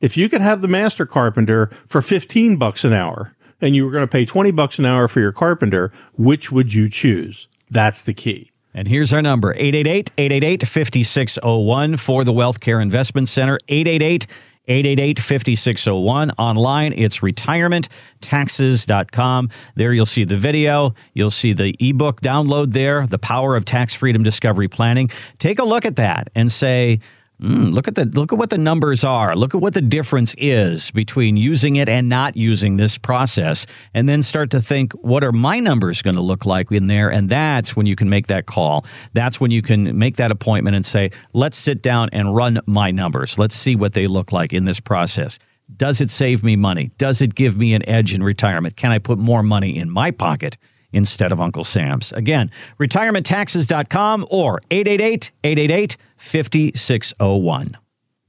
If 0.00 0.16
you 0.16 0.28
could 0.28 0.40
have 0.40 0.62
the 0.62 0.68
master 0.68 1.06
carpenter 1.06 1.66
for 1.86 2.02
15 2.02 2.56
bucks 2.56 2.84
an 2.84 2.92
hour 2.92 3.36
and 3.60 3.76
you 3.76 3.84
were 3.84 3.92
going 3.92 4.06
to 4.06 4.10
pay 4.10 4.24
20 4.24 4.50
bucks 4.52 4.78
an 4.78 4.86
hour 4.86 5.06
for 5.06 5.20
your 5.20 5.32
carpenter, 5.32 5.92
which 6.16 6.50
would 6.50 6.72
you 6.72 6.88
choose? 6.88 7.46
That's 7.70 8.02
the 8.02 8.14
key. 8.14 8.50
And 8.72 8.86
here's 8.86 9.12
our 9.12 9.20
number 9.20 9.52
888 9.52 10.12
888 10.16 10.62
5601 10.62 11.96
for 11.96 12.24
the 12.24 12.32
Wealth 12.32 12.60
Care 12.60 12.80
Investment 12.80 13.28
Center 13.28 13.58
888 13.68 14.26
888 14.26 14.26
5601. 14.70 16.30
Online, 16.38 16.92
it's 16.92 17.18
retirementtaxes.com. 17.18 19.50
There 19.74 19.92
you'll 19.92 20.06
see 20.06 20.22
the 20.24 20.36
video. 20.36 20.94
You'll 21.12 21.32
see 21.32 21.52
the 21.52 21.74
ebook 21.80 22.20
download 22.20 22.72
there, 22.72 23.04
The 23.06 23.18
Power 23.18 23.56
of 23.56 23.64
Tax 23.64 23.94
Freedom 23.94 24.22
Discovery 24.22 24.68
Planning. 24.68 25.10
Take 25.38 25.58
a 25.58 25.64
look 25.64 25.84
at 25.84 25.96
that 25.96 26.30
and 26.36 26.52
say, 26.52 27.00
Mm, 27.40 27.72
look 27.72 27.88
at 27.88 27.94
the 27.94 28.04
look 28.04 28.34
at 28.34 28.38
what 28.38 28.50
the 28.50 28.58
numbers 28.58 29.02
are. 29.02 29.34
Look 29.34 29.54
at 29.54 29.62
what 29.62 29.72
the 29.72 29.80
difference 29.80 30.34
is 30.36 30.90
between 30.90 31.38
using 31.38 31.76
it 31.76 31.88
and 31.88 32.06
not 32.06 32.36
using 32.36 32.76
this 32.76 32.98
process, 32.98 33.66
and 33.94 34.06
then 34.06 34.20
start 34.20 34.50
to 34.50 34.60
think, 34.60 34.92
what 34.92 35.24
are 35.24 35.32
my 35.32 35.58
numbers 35.58 36.02
going 36.02 36.16
to 36.16 36.22
look 36.22 36.44
like 36.44 36.70
in 36.70 36.86
there? 36.86 37.10
And 37.10 37.30
that's 37.30 37.74
when 37.74 37.86
you 37.86 37.96
can 37.96 38.10
make 38.10 38.26
that 38.26 38.44
call. 38.44 38.84
That's 39.14 39.40
when 39.40 39.50
you 39.50 39.62
can 39.62 39.98
make 39.98 40.16
that 40.16 40.30
appointment 40.30 40.76
and 40.76 40.84
say, 40.84 41.12
let's 41.32 41.56
sit 41.56 41.80
down 41.80 42.10
and 42.12 42.36
run 42.36 42.60
my 42.66 42.90
numbers. 42.90 43.38
Let's 43.38 43.54
see 43.54 43.74
what 43.74 43.94
they 43.94 44.06
look 44.06 44.32
like 44.32 44.52
in 44.52 44.66
this 44.66 44.80
process. 44.80 45.38
Does 45.74 46.02
it 46.02 46.10
save 46.10 46.44
me 46.44 46.56
money? 46.56 46.90
Does 46.98 47.22
it 47.22 47.34
give 47.34 47.56
me 47.56 47.72
an 47.72 47.88
edge 47.88 48.12
in 48.12 48.22
retirement? 48.22 48.76
Can 48.76 48.90
I 48.90 48.98
put 48.98 49.18
more 49.18 49.42
money 49.42 49.78
in 49.78 49.88
my 49.88 50.10
pocket? 50.10 50.58
Instead 50.92 51.32
of 51.32 51.40
Uncle 51.40 51.64
Sam's. 51.64 52.12
Again, 52.12 52.50
retirementtaxes.com 52.78 54.26
or 54.30 54.60
888 54.70 55.30
888 55.44 55.96
5601. 56.16 57.76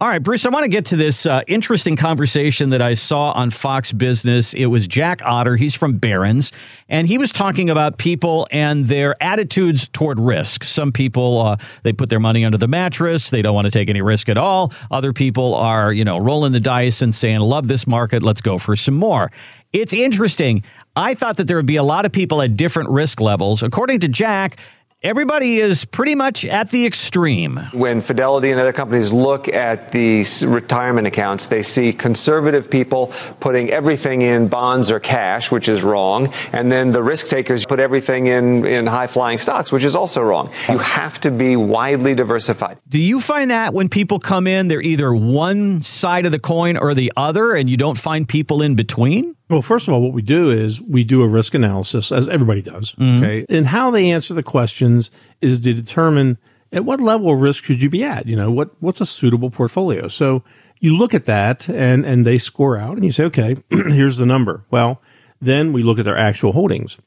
All 0.01 0.07
right, 0.07 0.17
Bruce, 0.17 0.47
I 0.47 0.49
want 0.49 0.63
to 0.63 0.69
get 0.69 0.85
to 0.85 0.95
this 0.95 1.27
uh, 1.27 1.43
interesting 1.45 1.95
conversation 1.95 2.71
that 2.71 2.81
I 2.81 2.95
saw 2.95 3.33
on 3.33 3.51
Fox 3.51 3.93
Business. 3.93 4.55
It 4.55 4.65
was 4.65 4.87
Jack 4.87 5.21
Otter. 5.23 5.57
He's 5.57 5.75
from 5.75 5.97
Barron's, 5.97 6.51
and 6.89 7.07
he 7.07 7.19
was 7.19 7.31
talking 7.31 7.69
about 7.69 7.99
people 7.99 8.47
and 8.49 8.85
their 8.85 9.13
attitudes 9.21 9.87
toward 9.87 10.19
risk. 10.19 10.63
Some 10.63 10.91
people, 10.91 11.43
uh, 11.43 11.57
they 11.83 11.93
put 11.93 12.09
their 12.09 12.19
money 12.19 12.43
under 12.43 12.57
the 12.57 12.67
mattress. 12.67 13.29
They 13.29 13.43
don't 13.43 13.53
want 13.53 13.65
to 13.65 13.71
take 13.71 13.91
any 13.91 14.01
risk 14.01 14.27
at 14.27 14.37
all. 14.37 14.73
Other 14.89 15.13
people 15.13 15.53
are, 15.53 15.93
you 15.93 16.03
know, 16.03 16.17
rolling 16.17 16.51
the 16.51 16.59
dice 16.59 17.03
and 17.03 17.13
saying, 17.13 17.39
love 17.41 17.67
this 17.67 17.85
market. 17.85 18.23
Let's 18.23 18.41
go 18.41 18.57
for 18.57 18.75
some 18.75 18.95
more. 18.95 19.31
It's 19.71 19.93
interesting. 19.93 20.63
I 20.95 21.13
thought 21.13 21.37
that 21.37 21.47
there 21.47 21.57
would 21.57 21.67
be 21.67 21.75
a 21.75 21.83
lot 21.83 22.07
of 22.07 22.11
people 22.11 22.41
at 22.41 22.57
different 22.57 22.89
risk 22.89 23.21
levels. 23.21 23.61
According 23.61 23.99
to 23.99 24.07
Jack, 24.07 24.57
Everybody 25.03 25.57
is 25.57 25.83
pretty 25.83 26.13
much 26.13 26.45
at 26.45 26.69
the 26.69 26.85
extreme. 26.85 27.57
When 27.73 28.01
Fidelity 28.01 28.51
and 28.51 28.59
other 28.59 28.71
companies 28.71 29.11
look 29.11 29.47
at 29.47 29.91
the 29.91 30.23
retirement 30.45 31.07
accounts, 31.07 31.47
they 31.47 31.63
see 31.63 31.91
conservative 31.91 32.69
people 32.69 33.11
putting 33.39 33.71
everything 33.71 34.21
in 34.21 34.47
bonds 34.47 34.91
or 34.91 34.99
cash, 34.99 35.49
which 35.49 35.67
is 35.67 35.81
wrong. 35.81 36.31
And 36.53 36.71
then 36.71 36.91
the 36.91 37.01
risk 37.01 37.29
takers 37.29 37.65
put 37.65 37.79
everything 37.79 38.27
in, 38.27 38.63
in 38.63 38.85
high 38.85 39.07
flying 39.07 39.39
stocks, 39.39 39.71
which 39.71 39.83
is 39.83 39.95
also 39.95 40.21
wrong. 40.21 40.51
You 40.69 40.77
have 40.77 41.19
to 41.21 41.31
be 41.31 41.55
widely 41.55 42.13
diversified. 42.13 42.77
Do 42.87 42.99
you 42.99 43.19
find 43.19 43.49
that 43.49 43.73
when 43.73 43.89
people 43.89 44.19
come 44.19 44.45
in, 44.45 44.67
they're 44.67 44.83
either 44.83 45.11
one 45.11 45.81
side 45.81 46.27
of 46.27 46.31
the 46.31 46.39
coin 46.39 46.77
or 46.77 46.93
the 46.93 47.11
other, 47.17 47.55
and 47.55 47.67
you 47.67 47.75
don't 47.75 47.97
find 47.97 48.29
people 48.29 48.61
in 48.61 48.75
between? 48.75 49.35
Well, 49.51 49.61
first 49.61 49.89
of 49.89 49.93
all, 49.93 50.01
what 50.01 50.13
we 50.13 50.21
do 50.21 50.49
is 50.49 50.81
we 50.81 51.03
do 51.03 51.23
a 51.23 51.27
risk 51.27 51.53
analysis, 51.53 52.09
as 52.09 52.29
everybody 52.29 52.61
does. 52.61 52.93
Mm-hmm. 52.93 53.23
Okay. 53.23 53.45
And 53.49 53.67
how 53.67 53.91
they 53.91 54.09
answer 54.09 54.33
the 54.33 54.43
questions 54.43 55.11
is 55.41 55.59
to 55.59 55.73
determine 55.73 56.37
at 56.71 56.85
what 56.85 57.01
level 57.01 57.33
of 57.33 57.41
risk 57.41 57.65
should 57.65 57.81
you 57.83 57.89
be 57.89 58.01
at? 58.01 58.27
You 58.27 58.37
know, 58.37 58.49
what 58.49 58.71
what's 58.81 59.01
a 59.01 59.05
suitable 59.05 59.49
portfolio? 59.49 60.07
So 60.07 60.43
you 60.79 60.97
look 60.97 61.13
at 61.13 61.25
that 61.25 61.67
and 61.67 62.05
and 62.05 62.25
they 62.25 62.37
score 62.37 62.77
out 62.77 62.95
and 62.95 63.03
you 63.03 63.11
say, 63.11 63.25
okay, 63.25 63.57
here's 63.69 64.17
the 64.17 64.25
number. 64.25 64.63
Well, 64.71 65.01
then 65.41 65.73
we 65.73 65.83
look 65.83 65.99
at 65.99 66.05
their 66.05 66.17
actual 66.17 66.53
holdings. 66.53 66.97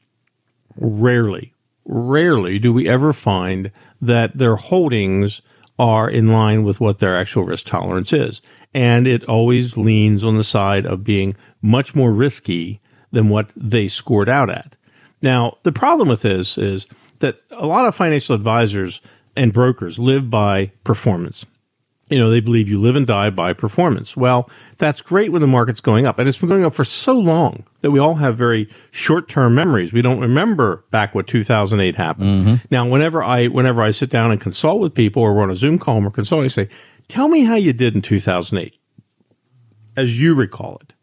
Rarely, 0.77 1.55
rarely 1.83 2.59
do 2.59 2.71
we 2.71 2.87
ever 2.87 3.11
find 3.11 3.71
that 3.99 4.37
their 4.37 4.55
holdings 4.55 5.41
are 5.77 6.09
in 6.09 6.31
line 6.31 6.63
with 6.63 6.79
what 6.79 6.99
their 6.99 7.17
actual 7.19 7.43
risk 7.43 7.65
tolerance 7.65 8.13
is. 8.13 8.41
And 8.73 9.07
it 9.07 9.23
always 9.25 9.77
leans 9.77 10.23
on 10.23 10.37
the 10.37 10.43
side 10.43 10.85
of 10.85 11.03
being 11.03 11.35
much 11.61 11.95
more 11.95 12.11
risky 12.11 12.81
than 13.11 13.29
what 13.29 13.51
they 13.55 13.87
scored 13.87 14.29
out 14.29 14.49
at. 14.49 14.75
Now, 15.21 15.57
the 15.63 15.71
problem 15.71 16.09
with 16.09 16.21
this 16.21 16.57
is 16.57 16.87
that 17.19 17.43
a 17.51 17.65
lot 17.65 17.85
of 17.85 17.95
financial 17.95 18.35
advisors 18.35 19.01
and 19.35 19.53
brokers 19.53 19.99
live 19.99 20.29
by 20.29 20.71
performance. 20.83 21.45
You 22.09 22.19
know, 22.19 22.29
they 22.29 22.39
believe 22.39 22.69
you 22.69 22.79
live 22.79 22.95
and 22.95 23.07
die 23.07 23.31
by 23.31 23.53
performance. 23.53 24.15
Well, 24.15 24.47
that's 24.77 25.01
great 25.01 25.31
when 25.31 25.41
the 25.41 25.47
market's 25.47 25.81
going 25.81 26.05
up. 26.05 26.19
And 26.19 26.29
it's 26.29 26.37
been 26.37 26.49
going 26.49 26.63
up 26.63 26.75
for 26.75 26.83
so 26.83 27.13
long 27.13 27.65
that 27.81 27.89
we 27.89 27.97
all 27.97 28.15
have 28.15 28.37
very 28.37 28.69
short 28.91 29.27
term 29.27 29.55
memories. 29.55 29.91
We 29.91 30.03
don't 30.03 30.19
remember 30.19 30.85
back 30.91 31.15
what 31.15 31.25
2008 31.25 31.95
happened. 31.95 32.45
Mm-hmm. 32.45 32.55
Now, 32.69 32.87
whenever 32.87 33.23
I, 33.23 33.47
whenever 33.47 33.81
I 33.81 33.89
sit 33.89 34.11
down 34.11 34.31
and 34.31 34.39
consult 34.39 34.81
with 34.81 34.93
people 34.93 35.23
or 35.23 35.33
we're 35.33 35.41
on 35.43 35.49
a 35.49 35.55
Zoom 35.55 35.79
call 35.79 36.03
or 36.03 36.11
consult, 36.11 36.43
I 36.43 36.47
say, 36.47 36.69
tell 37.07 37.27
me 37.27 37.43
how 37.43 37.55
you 37.55 37.73
did 37.73 37.95
in 37.95 38.03
2008 38.03 38.77
as 39.97 40.21
you 40.21 40.35
recall 40.35 40.79
it. 40.81 40.93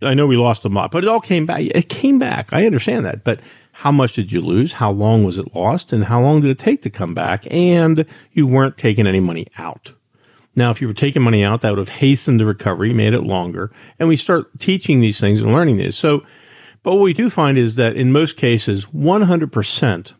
I 0.00 0.14
know 0.14 0.26
we 0.26 0.36
lost 0.36 0.64
a 0.64 0.68
lot, 0.68 0.90
but 0.90 1.04
it 1.04 1.08
all 1.08 1.20
came 1.20 1.46
back. 1.46 1.60
It 1.62 1.88
came 1.88 2.18
back. 2.18 2.48
I 2.52 2.66
understand 2.66 3.04
that. 3.04 3.24
But 3.24 3.40
how 3.72 3.92
much 3.92 4.14
did 4.14 4.32
you 4.32 4.40
lose? 4.40 4.74
How 4.74 4.90
long 4.90 5.24
was 5.24 5.38
it 5.38 5.54
lost? 5.54 5.92
And 5.92 6.04
how 6.04 6.20
long 6.20 6.40
did 6.40 6.50
it 6.50 6.58
take 6.58 6.82
to 6.82 6.90
come 6.90 7.14
back? 7.14 7.46
And 7.50 8.04
you 8.32 8.46
weren't 8.46 8.76
taking 8.76 9.06
any 9.06 9.20
money 9.20 9.46
out. 9.56 9.92
Now, 10.54 10.70
if 10.70 10.80
you 10.80 10.88
were 10.88 10.94
taking 10.94 11.22
money 11.22 11.44
out, 11.44 11.60
that 11.60 11.70
would 11.70 11.78
have 11.78 11.88
hastened 11.88 12.40
the 12.40 12.46
recovery, 12.46 12.92
made 12.92 13.14
it 13.14 13.22
longer. 13.22 13.70
And 13.98 14.08
we 14.08 14.16
start 14.16 14.58
teaching 14.58 15.00
these 15.00 15.20
things 15.20 15.40
and 15.40 15.52
learning 15.52 15.76
these. 15.76 15.96
So, 15.96 16.24
but 16.82 16.94
what 16.94 17.02
we 17.02 17.12
do 17.12 17.30
find 17.30 17.58
is 17.58 17.76
that 17.76 17.96
in 17.96 18.12
most 18.12 18.36
cases, 18.36 18.86
100% 18.86 20.14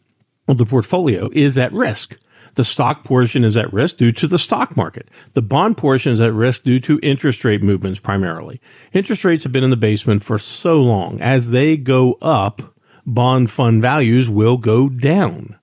of 0.47 0.59
the 0.59 0.67
portfolio 0.67 1.29
is 1.33 1.59
at 1.59 1.73
risk. 1.73 2.19
The 2.55 2.65
stock 2.65 3.05
portion 3.05 3.45
is 3.45 3.57
at 3.57 3.73
risk 3.73 3.99
due 3.99 4.11
to 4.13 4.27
the 4.27 4.39
stock 4.39 4.77
market. 4.77 5.09
The 5.35 5.43
bond 5.43 5.77
portion 5.77 6.13
is 6.13 6.21
at 6.21 6.33
risk 6.33 6.65
due 6.65 6.81
to 6.81 6.99
interest 7.03 7.45
rate 7.45 7.63
movements 7.63 8.01
primarily. 8.01 8.61
Interest 8.93 9.25
rates 9.25 9.45
have 9.45 9.53
been 9.53 9.65
in 9.65 9.71
the 9.71 9.77
basement 9.77 10.23
for 10.23 10.39
so 10.39 10.81
long. 10.81 11.21
As 11.21 11.51
they 11.51 11.77
go 11.77 12.15
up, 12.21 12.75
bond 13.07 13.51
fund 13.51 13.81
values 13.81 14.29
will 14.29 14.57
go 14.57 14.89
down. 14.89 15.57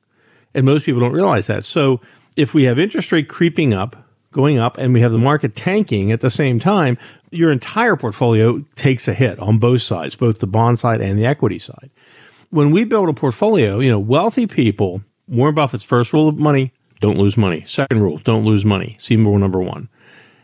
And 0.54 0.66
most 0.66 0.86
people 0.86 1.02
don't 1.02 1.12
realize 1.12 1.48
that. 1.48 1.66
So 1.66 2.00
if 2.38 2.54
we 2.54 2.64
have 2.64 2.80
interest 2.80 3.12
rate 3.12 3.28
creeping 3.28 3.74
up, 3.74 4.05
going 4.36 4.60
up, 4.60 4.78
and 4.78 4.94
we 4.94 5.00
have 5.00 5.14
the 5.14 5.18
market 5.18 5.56
tanking 5.56 6.12
at 6.12 6.20
the 6.20 6.30
same 6.30 6.60
time, 6.60 6.98
your 7.32 7.54
entire 7.54 7.96
portfolio 7.96 8.60
takes 8.76 9.08
a 9.08 9.14
hit 9.14 9.40
on 9.40 9.58
both 9.58 9.82
sides, 9.82 10.16
both 10.16 10.40
the 10.40 10.48
bond 10.48 10.78
side 10.78 11.00
and 11.00 11.18
the 11.18 11.26
equity 11.26 11.58
side. 11.58 11.90
When 12.50 12.72
we 12.72 12.84
build 12.84 13.08
a 13.08 13.14
portfolio, 13.14 13.80
you 13.80 13.90
know, 13.90 13.98
wealthy 13.98 14.46
people, 14.46 15.02
Warren 15.30 15.56
Buffett's 15.56 15.86
first 15.86 16.12
rule 16.12 16.28
of 16.28 16.38
money 16.38 16.74
don't 17.00 17.18
lose 17.18 17.38
money. 17.38 17.64
Second 17.66 18.02
rule, 18.02 18.18
don't 18.20 18.44
lose 18.44 18.66
money. 18.66 18.98
See 19.00 19.16
rule 19.16 19.38
number 19.38 19.62
one. 19.62 19.88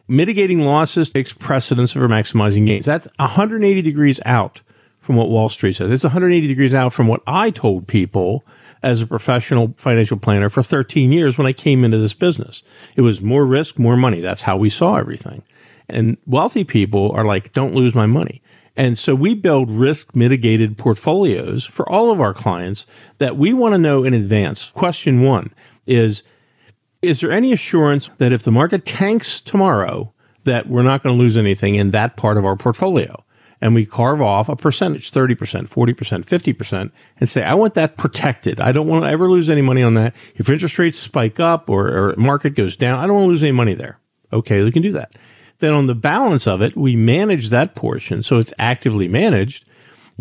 Mitigating 0.08 0.62
losses 0.62 1.10
takes 1.10 1.34
precedence 1.34 1.96
over 1.96 2.08
maximizing 2.08 2.66
gains. 2.66 2.86
That's 2.86 3.08
180 3.18 3.82
degrees 3.82 4.22
out 4.26 4.62
from 5.00 5.18
what 5.18 5.30
Wall 5.30 5.50
Street 5.50 5.74
says. 5.74 5.92
It's 5.92 6.06
180 6.06 6.48
degrees 6.48 6.74
out 6.74 6.94
from 6.94 7.08
what 7.08 7.22
I 7.28 7.50
told 7.50 7.88
people 7.88 8.46
as 8.84 9.02
a 9.02 9.08
professional 9.08 9.74
financial 9.78 10.18
planner 10.18 10.50
for 10.50 10.64
13 10.64 11.12
years 11.12 11.38
when 11.38 11.48
I 11.48 11.54
came 11.54 11.84
into 11.84 11.98
this 11.98 12.14
business. 12.14 12.64
It 12.96 13.02
was 13.02 13.22
more 13.22 13.46
risk, 13.46 13.78
more 13.78 13.96
money. 13.96 14.22
That's 14.22 14.42
how 14.42 14.58
we 14.58 14.70
saw 14.70 14.96
everything. 14.96 15.44
And 15.88 16.18
wealthy 16.26 16.64
people 16.64 17.12
are 17.12 17.26
like, 17.26 17.54
don't 17.54 17.76
lose 17.76 17.94
my 17.94 18.06
money. 18.06 18.42
And 18.78 18.98
so 18.98 19.14
we 19.14 19.36
build 19.36 19.70
risk 19.70 20.16
mitigated 20.16 20.78
portfolios 20.78 21.66
for 21.66 21.88
all 21.90 22.12
of 22.12 22.22
our 22.22 22.34
clients 22.34 22.86
that 23.18 23.38
we 23.38 23.54
want 23.54 23.74
to 23.74 23.78
know 23.78 24.04
in 24.04 24.14
advance. 24.14 24.72
Question 24.72 25.22
one 25.22 25.54
is 25.86 26.24
is 27.02 27.20
there 27.20 27.32
any 27.32 27.52
assurance 27.52 28.12
that 28.20 28.32
if 28.32 28.44
the 28.44 28.52
market 28.52 28.86
tanks 28.86 29.42
tomorrow, 29.42 30.14
that 30.44 30.68
we're 30.68 30.84
not 30.84 31.02
going 31.02 31.16
to 31.16 31.20
lose 31.22 31.36
anything 31.36 31.76
in 31.76 31.92
that 31.92 32.16
part 32.16 32.38
of 32.38 32.46
our 32.46 32.56
portfolio? 32.56 33.24
And 33.62 33.76
we 33.76 33.86
carve 33.86 34.22
off 34.22 34.50
a 34.50 34.56
percentage, 34.56 35.12
30%, 35.12 35.38
40%, 35.70 35.96
50%, 35.96 36.92
and 37.20 37.30
say, 37.30 37.44
I 37.44 37.54
want 37.54 37.76
that 37.76 37.96
protected. 37.96 38.60
I 38.60 38.72
don't 38.72 38.88
want 38.88 39.06
to 39.06 39.10
ever 39.10 39.30
lose 39.30 39.50
any 39.50 39.62
money 39.62 39.84
on 39.84 39.94
that. 39.94 40.16
If 40.36 40.50
interest 40.50 40.80
rates 40.80 41.00
spike 41.00 41.40
up 41.40 41.70
or, 41.70 41.88
or 41.88 42.16
market 42.18 42.56
goes 42.56 42.76
down, 42.76 43.00
I 43.00 43.06
don't 43.06 43.14
want 43.14 43.26
to 43.26 43.30
lose 43.30 43.44
any 43.44 43.52
money 43.52 43.76
there. 43.76 44.00
Okay, 44.34 44.64
we 44.64 44.72
can 44.72 44.82
do 44.82 44.92
that. 44.94 45.16
Then 45.60 45.76
on 45.76 45.86
the 45.86 45.94
balance 45.94 46.48
of 46.48 46.62
it, 46.64 46.76
we 46.76 46.96
manage 46.96 47.50
that 47.50 47.76
portion 47.76 48.24
so 48.24 48.40
it's 48.40 48.54
actively 48.58 49.08
managed 49.08 49.64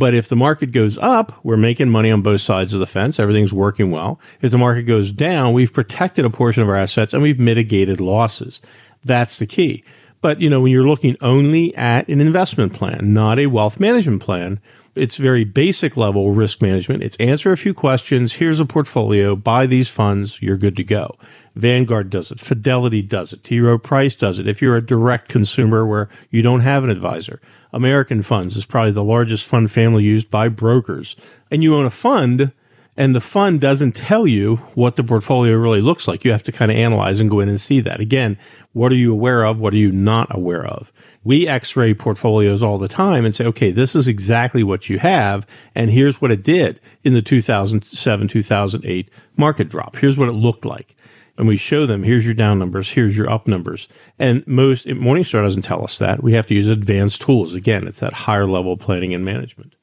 but 0.01 0.15
if 0.15 0.29
the 0.29 0.37
market 0.37 0.73
goes 0.73 0.97
up, 0.97 1.39
we're 1.45 1.59
making 1.59 1.91
money 1.91 2.11
on 2.11 2.23
both 2.23 2.41
sides 2.41 2.73
of 2.73 2.81
the 2.81 2.87
fence. 2.87 3.21
Everything's 3.21 3.53
working 3.53 3.91
well. 3.91 4.19
If 4.41 4.51
the 4.51 4.57
market 4.57 4.85
goes 4.85 5.13
down, 5.13 5.53
we've 5.53 5.75
protected 5.75 6.25
a 6.25 6.31
portion 6.31 6.63
of 6.63 6.71
our 6.71 6.77
assets 6.77 7.13
and 7.13 7.23
we've 7.23 7.39
mitigated 7.39 8.01
losses. 8.01 8.63
That's 9.05 9.39
the 9.39 9.45
key. 9.45 9.85
But, 10.23 10.41
you 10.41 10.51
know, 10.51 10.61
when 10.61 10.73
you're 10.73 10.87
looking 10.87 11.17
only 11.23 11.75
at 11.77 12.09
an 12.09 12.21
investment 12.21 12.75
plan, 12.75 13.15
not 13.15 13.39
a 13.39 13.47
wealth 13.47 13.81
management 13.81 14.23
plan, 14.23 14.61
it's 14.95 15.17
very 15.17 15.45
basic 15.45 15.97
level 15.97 16.33
risk 16.33 16.61
management. 16.61 17.03
It's 17.03 17.17
answer 17.17 17.53
a 17.53 17.57
few 17.57 17.73
questions. 17.73 18.35
Here's 18.35 18.61
a 18.61 18.67
portfolio. 18.67 19.37
Buy 19.37 19.67
these 19.67 19.89
funds. 19.89 20.43
You're 20.43 20.57
good 20.57 20.77
to 20.77 20.85
go. 20.85 21.17
Vanguard 21.55 22.11
does 22.11 22.31
it. 22.31 22.41
Fidelity 22.41 23.01
does 23.01 23.33
it. 23.33 23.45
T. 23.45 23.61
Rowe 23.61 23.79
Price 23.79 24.15
does 24.15 24.39
it. 24.39 24.49
If 24.49 24.61
you're 24.61 24.77
a 24.77 24.85
direct 24.85 25.29
consumer 25.29 25.87
where 25.87 26.09
you 26.31 26.43
don't 26.43 26.61
have 26.61 26.85
an 26.85 26.91
advisor, 26.91 27.41
American 27.73 28.23
Funds 28.23 28.57
is 28.57 28.67
probably 28.67 28.91
the 28.91 29.05
largest 29.05 29.47
fund 29.47 29.71
family 29.71 30.03
used 30.03 30.31
by 30.31 30.49
brokers. 30.49 31.17
And 31.51 31.63
you 31.63 31.75
own 31.77 31.87
a 31.87 31.91
fund, 31.91 32.53
and 32.97 33.15
the 33.15 33.21
fund 33.21 33.61
doesn't 33.61 33.93
tell 33.93 34.27
you 34.27 34.57
what 34.75 34.97
the 34.97 35.05
portfolio 35.05 35.55
really 35.57 35.81
looks 35.81 36.07
like. 36.09 36.25
You 36.25 36.33
have 36.33 36.43
to 36.45 36.53
kind 36.53 36.71
of 36.71 36.77
analyze 36.77 37.21
and 37.21 37.31
go 37.31 37.41
in 37.41 37.49
and 37.49 37.61
see 37.61 37.81
that. 37.81 38.01
Again, 38.01 38.37
what 38.73 38.93
are 38.93 38.97
you 38.97 39.13
aware 39.13 39.45
of? 39.45 39.59
What 39.59 39.73
are 39.73 39.79
you 39.79 39.93
not 39.93 40.35
aware 40.35 40.67
of? 40.67 40.93
We 41.23 41.47
x 41.47 41.77
ray 41.77 41.95
portfolios 41.95 42.63
all 42.63 42.79
the 42.79 42.89
time 42.89 43.25
and 43.25 43.35
say, 43.35 43.45
okay, 43.47 43.71
this 43.71 43.95
is 43.95 44.09
exactly 44.09 44.63
what 44.63 44.89
you 44.89 44.99
have. 44.99 45.47
And 45.75 45.91
here's 45.91 46.21
what 46.21 46.31
it 46.31 46.43
did 46.43 46.81
in 47.05 47.15
the 47.15 47.23
2007 47.23 48.29
2008 48.29 49.11
market 49.37 49.69
drop. 49.69 49.97
Here's 49.97 50.19
what 50.19 50.29
it 50.29 50.33
looked 50.33 50.65
like 50.65 50.97
and 51.41 51.49
we 51.49 51.57
show 51.57 51.87
them 51.87 52.03
here's 52.03 52.27
your 52.27 52.35
down 52.35 52.59
numbers, 52.59 52.91
here's 52.91 53.17
your 53.17 53.31
up 53.31 53.49
numbers. 53.49 53.89
And 54.19 54.47
most 54.47 54.87
Morningstar 54.87 55.43
doesn't 55.43 55.63
tell 55.63 55.83
us 55.83 55.97
that. 55.97 56.23
We 56.23 56.35
have 56.35 56.47
to 56.49 56.55
use 56.55 56.69
advanced 56.69 57.23
tools. 57.23 57.55
Again, 57.55 57.87
it's 57.89 58.01
that 58.01 58.13
higher 58.13 58.47
level 58.47 58.77
planning 58.77 59.15
and 59.15 59.25
management. 59.25 59.75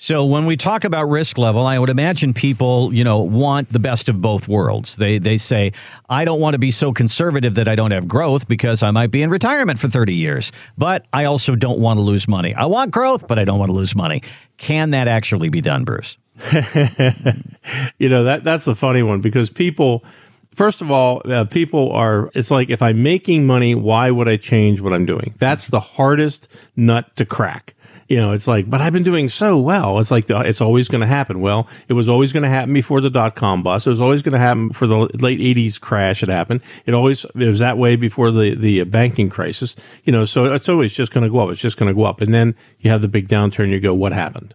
So 0.00 0.24
when 0.24 0.46
we 0.46 0.56
talk 0.56 0.84
about 0.84 1.06
risk 1.06 1.38
level, 1.38 1.66
I 1.66 1.76
would 1.76 1.90
imagine 1.90 2.32
people, 2.32 2.94
you 2.94 3.02
know, 3.02 3.18
want 3.18 3.70
the 3.70 3.80
best 3.80 4.08
of 4.08 4.20
both 4.20 4.46
worlds. 4.46 4.94
They 4.94 5.18
they 5.18 5.38
say, 5.38 5.72
I 6.08 6.24
don't 6.24 6.38
want 6.38 6.54
to 6.54 6.60
be 6.60 6.70
so 6.70 6.92
conservative 6.92 7.56
that 7.56 7.66
I 7.66 7.74
don't 7.74 7.90
have 7.90 8.06
growth 8.06 8.46
because 8.46 8.84
I 8.84 8.92
might 8.92 9.10
be 9.10 9.22
in 9.22 9.30
retirement 9.30 9.80
for 9.80 9.88
30 9.88 10.14
years, 10.14 10.52
but 10.78 11.04
I 11.12 11.24
also 11.24 11.56
don't 11.56 11.80
want 11.80 11.98
to 11.98 12.02
lose 12.02 12.28
money. 12.28 12.54
I 12.54 12.66
want 12.66 12.92
growth, 12.92 13.26
but 13.26 13.40
I 13.40 13.44
don't 13.44 13.58
want 13.58 13.70
to 13.70 13.74
lose 13.74 13.96
money. 13.96 14.22
Can 14.56 14.90
that 14.90 15.08
actually 15.08 15.48
be 15.48 15.60
done, 15.60 15.82
Bruce? 15.82 16.16
you 17.98 18.08
know, 18.08 18.22
that 18.22 18.42
that's 18.44 18.68
a 18.68 18.76
funny 18.76 19.02
one 19.02 19.20
because 19.20 19.50
people 19.50 20.04
First 20.54 20.80
of 20.80 20.90
all, 20.90 21.22
uh, 21.30 21.44
people 21.44 21.92
are, 21.92 22.32
it's 22.34 22.50
like 22.50 22.68
if 22.68 22.82
I'm 22.82 23.00
making 23.00 23.46
money, 23.46 23.76
why 23.76 24.10
would 24.10 24.26
I 24.26 24.36
change 24.36 24.80
what 24.80 24.92
I'm 24.92 25.06
doing? 25.06 25.34
That's 25.38 25.68
the 25.68 25.78
hardest 25.78 26.48
nut 26.74 27.14
to 27.14 27.24
crack. 27.24 27.74
You 28.08 28.16
know, 28.16 28.32
it's 28.32 28.48
like, 28.48 28.68
but 28.68 28.80
I've 28.80 28.92
been 28.92 29.02
doing 29.02 29.28
so 29.28 29.58
well. 29.58 29.98
It's 29.98 30.10
like, 30.10 30.26
the, 30.26 30.40
it's 30.40 30.62
always 30.62 30.88
going 30.88 31.02
to 31.02 31.06
happen. 31.06 31.40
Well, 31.40 31.68
it 31.88 31.92
was 31.92 32.08
always 32.08 32.32
going 32.32 32.42
to 32.42 32.48
happen 32.48 32.72
before 32.72 33.02
the 33.02 33.10
dot 33.10 33.36
com 33.36 33.62
bust. 33.62 33.86
It 33.86 33.90
was 33.90 34.00
always 34.00 34.22
going 34.22 34.32
to 34.32 34.38
happen 34.38 34.70
for 34.72 34.86
the 34.86 34.98
late 35.18 35.40
80s 35.40 35.78
crash. 35.78 36.22
It 36.22 36.30
happened. 36.30 36.62
It 36.86 36.94
always, 36.94 37.24
it 37.24 37.46
was 37.46 37.58
that 37.58 37.76
way 37.76 37.96
before 37.96 38.30
the, 38.30 38.54
the 38.54 38.84
banking 38.84 39.28
crisis. 39.28 39.76
You 40.04 40.12
know, 40.12 40.24
so 40.24 40.52
it's 40.54 40.68
always 40.70 40.94
just 40.94 41.12
going 41.12 41.24
to 41.24 41.30
go 41.30 41.40
up. 41.40 41.50
It's 41.50 41.60
just 41.60 41.76
going 41.76 41.88
to 41.88 41.94
go 41.94 42.04
up. 42.04 42.22
And 42.22 42.32
then 42.32 42.54
you 42.80 42.90
have 42.90 43.02
the 43.02 43.08
big 43.08 43.28
downturn. 43.28 43.68
You 43.68 43.78
go, 43.78 43.92
what 43.94 44.12
happened? 44.12 44.54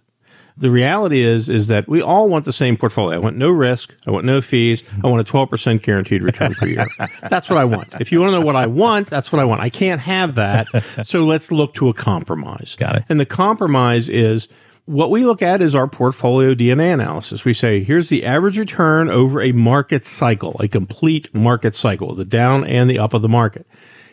The 0.57 0.69
reality 0.69 1.21
is 1.21 1.49
is 1.49 1.67
that 1.67 1.87
we 1.87 2.01
all 2.01 2.29
want 2.29 2.45
the 2.45 2.53
same 2.53 2.77
portfolio. 2.77 3.17
I 3.17 3.19
want 3.19 3.37
no 3.37 3.49
risk. 3.49 3.95
I 4.05 4.11
want 4.11 4.25
no 4.25 4.39
fees. 4.41 4.87
I 5.03 5.07
want 5.07 5.27
a 5.27 5.31
12% 5.31 5.81
guaranteed 5.81 6.21
return 6.21 6.53
per 6.53 6.67
year. 6.67 6.85
That's 7.29 7.49
what 7.49 7.57
I 7.57 7.65
want. 7.65 7.93
If 7.99 8.11
you 8.11 8.19
want 8.19 8.33
to 8.33 8.39
know 8.39 8.45
what 8.45 8.55
I 8.55 8.67
want, 8.67 9.07
that's 9.07 9.31
what 9.31 9.39
I 9.39 9.45
want. 9.45 9.61
I 9.61 9.69
can't 9.69 10.01
have 10.01 10.35
that. 10.35 10.67
So 11.05 11.25
let's 11.25 11.51
look 11.51 11.73
to 11.75 11.89
a 11.89 11.93
compromise. 11.93 12.75
Got 12.77 12.97
it. 12.97 13.03
And 13.09 13.19
the 13.19 13.25
compromise 13.25 14.09
is 14.09 14.47
what 14.85 15.09
we 15.09 15.25
look 15.25 15.41
at 15.41 15.61
is 15.61 15.75
our 15.75 15.87
portfolio 15.87 16.53
DNA 16.53 16.93
analysis. 16.93 17.45
We 17.45 17.53
say, 17.53 17.83
here's 17.83 18.09
the 18.09 18.25
average 18.25 18.59
return 18.59 19.09
over 19.09 19.41
a 19.41 19.53
market 19.53 20.05
cycle, 20.05 20.57
a 20.59 20.67
complete 20.67 21.33
market 21.33 21.73
cycle, 21.73 22.13
the 22.15 22.25
down 22.25 22.65
and 22.65 22.89
the 22.89 22.99
up 22.99 23.13
of 23.13 23.21
the 23.21 23.29
market. 23.29 23.65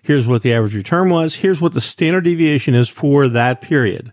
Here's 0.03 0.27
what 0.27 0.43
the 0.43 0.55
average 0.55 0.75
return 0.75 1.11
was. 1.11 1.37
Here's 1.37 1.61
what 1.61 1.75
the 1.75 1.81
standard 1.81 2.25
deviation 2.25 2.75
is 2.75 2.89
for 2.89 3.29
that 3.29 3.61
period. 3.61 4.13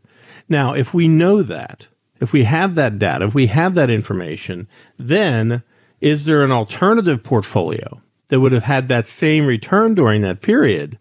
Now, 0.49 0.73
if 0.73 0.93
we 0.93 1.07
know 1.07 1.43
that, 1.43 1.87
if 2.19 2.33
we 2.33 2.43
have 2.43 2.75
that 2.75 2.99
data, 2.99 3.25
if 3.25 3.35
we 3.35 3.47
have 3.47 3.75
that 3.75 3.89
information, 3.89 4.67
then 4.97 5.63
is 6.01 6.25
there 6.25 6.43
an 6.43 6.51
alternative 6.51 7.23
portfolio 7.23 8.01
that 8.27 8.39
would 8.39 8.51
have 8.51 8.63
had 8.63 8.87
that 8.87 9.07
same 9.07 9.45
return 9.45 9.95
during 9.95 10.21
that 10.21 10.41
period, 10.41 10.99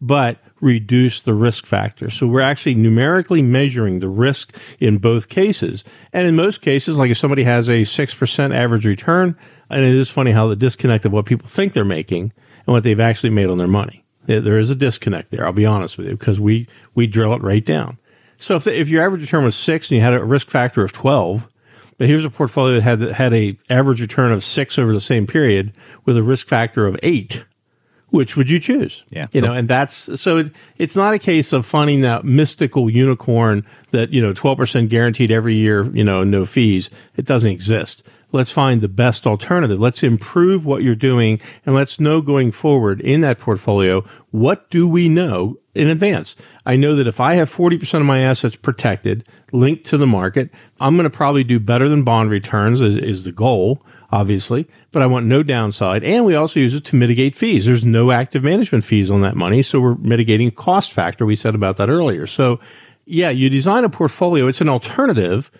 but 0.00 0.38
reduce 0.60 1.20
the 1.20 1.34
risk 1.34 1.66
factor? 1.66 2.10
So 2.10 2.26
we're 2.26 2.40
actually 2.40 2.74
numerically 2.74 3.42
measuring 3.42 4.00
the 4.00 4.08
risk 4.08 4.56
in 4.80 4.98
both 4.98 5.28
cases. 5.28 5.84
And 6.12 6.26
in 6.26 6.36
most 6.36 6.60
cases, 6.60 6.98
like 6.98 7.10
if 7.10 7.16
somebody 7.16 7.44
has 7.44 7.68
a 7.68 7.82
6% 7.82 8.54
average 8.54 8.86
return, 8.86 9.36
and 9.70 9.84
it 9.84 9.94
is 9.94 10.10
funny 10.10 10.32
how 10.32 10.48
the 10.48 10.56
disconnect 10.56 11.04
of 11.04 11.12
what 11.12 11.26
people 11.26 11.48
think 11.48 11.72
they're 11.72 11.84
making 11.84 12.32
and 12.66 12.72
what 12.72 12.82
they've 12.82 13.00
actually 13.00 13.30
made 13.30 13.48
on 13.48 13.58
their 13.58 13.68
money. 13.68 14.04
There 14.26 14.58
is 14.58 14.70
a 14.70 14.74
disconnect 14.74 15.30
there. 15.30 15.44
I'll 15.44 15.52
be 15.52 15.66
honest 15.66 15.98
with 15.98 16.06
you 16.06 16.16
because 16.16 16.40
we, 16.40 16.66
we 16.94 17.06
drill 17.06 17.34
it 17.34 17.42
right 17.42 17.64
down. 17.64 17.98
So 18.44 18.56
if, 18.56 18.66
if 18.66 18.88
your 18.88 19.02
average 19.02 19.22
return 19.22 19.44
was 19.44 19.56
six 19.56 19.90
and 19.90 19.96
you 19.96 20.02
had 20.02 20.14
a 20.14 20.22
risk 20.22 20.48
factor 20.48 20.82
of 20.82 20.92
12, 20.92 21.48
but 21.96 22.08
here's 22.08 22.24
a 22.24 22.30
portfolio 22.30 22.74
that 22.74 22.82
had, 22.82 23.00
had 23.12 23.32
a 23.32 23.56
average 23.70 24.00
return 24.00 24.32
of 24.32 24.44
six 24.44 24.78
over 24.78 24.92
the 24.92 25.00
same 25.00 25.26
period 25.26 25.72
with 26.04 26.16
a 26.16 26.22
risk 26.22 26.46
factor 26.46 26.86
of 26.86 26.98
eight, 27.02 27.44
which 28.10 28.36
would 28.36 28.50
you 28.50 28.58
choose? 28.58 29.04
Yeah. 29.10 29.28
You 29.32 29.40
know, 29.40 29.52
and 29.52 29.66
that's 29.66 30.20
so 30.20 30.36
it, 30.38 30.52
it's 30.76 30.96
not 30.96 31.14
a 31.14 31.18
case 31.18 31.52
of 31.52 31.64
finding 31.64 32.02
that 32.02 32.24
mystical 32.24 32.90
unicorn 32.90 33.64
that, 33.92 34.12
you 34.12 34.20
know, 34.20 34.34
12% 34.34 34.88
guaranteed 34.88 35.30
every 35.30 35.54
year, 35.54 35.84
you 35.96 36.04
know, 36.04 36.22
no 36.22 36.44
fees. 36.44 36.90
It 37.16 37.24
doesn't 37.24 37.50
exist. 37.50 38.02
Let's 38.34 38.50
find 38.50 38.80
the 38.80 38.88
best 38.88 39.28
alternative. 39.28 39.78
Let's 39.78 40.02
improve 40.02 40.66
what 40.66 40.82
you're 40.82 40.96
doing 40.96 41.40
and 41.64 41.72
let's 41.72 42.00
know 42.00 42.20
going 42.20 42.50
forward 42.50 43.00
in 43.00 43.20
that 43.20 43.38
portfolio, 43.38 44.04
what 44.32 44.68
do 44.70 44.88
we 44.88 45.08
know 45.08 45.58
in 45.72 45.86
advance? 45.86 46.34
I 46.66 46.74
know 46.74 46.96
that 46.96 47.06
if 47.06 47.20
I 47.20 47.34
have 47.34 47.48
40% 47.48 48.00
of 48.00 48.06
my 48.06 48.22
assets 48.22 48.56
protected, 48.56 49.24
linked 49.52 49.84
to 49.86 49.96
the 49.96 50.08
market, 50.08 50.50
I'm 50.80 50.96
going 50.96 51.04
to 51.04 51.16
probably 51.16 51.44
do 51.44 51.60
better 51.60 51.88
than 51.88 52.02
bond 52.02 52.28
returns 52.28 52.80
is, 52.80 52.96
is 52.96 53.22
the 53.22 53.30
goal, 53.30 53.86
obviously, 54.10 54.66
but 54.90 55.00
I 55.00 55.06
want 55.06 55.26
no 55.26 55.44
downside. 55.44 56.02
And 56.02 56.24
we 56.24 56.34
also 56.34 56.58
use 56.58 56.74
it 56.74 56.84
to 56.86 56.96
mitigate 56.96 57.36
fees. 57.36 57.66
There's 57.66 57.84
no 57.84 58.10
active 58.10 58.42
management 58.42 58.82
fees 58.82 59.12
on 59.12 59.20
that 59.20 59.36
money. 59.36 59.62
So 59.62 59.78
we're 59.78 59.94
mitigating 59.94 60.50
cost 60.50 60.92
factor. 60.92 61.24
We 61.24 61.36
said 61.36 61.54
about 61.54 61.76
that 61.76 61.88
earlier. 61.88 62.26
So 62.26 62.58
yeah, 63.06 63.30
you 63.30 63.48
design 63.48 63.84
a 63.84 63.88
portfolio. 63.88 64.48
It's 64.48 64.60
an 64.60 64.68
alternative 64.68 65.52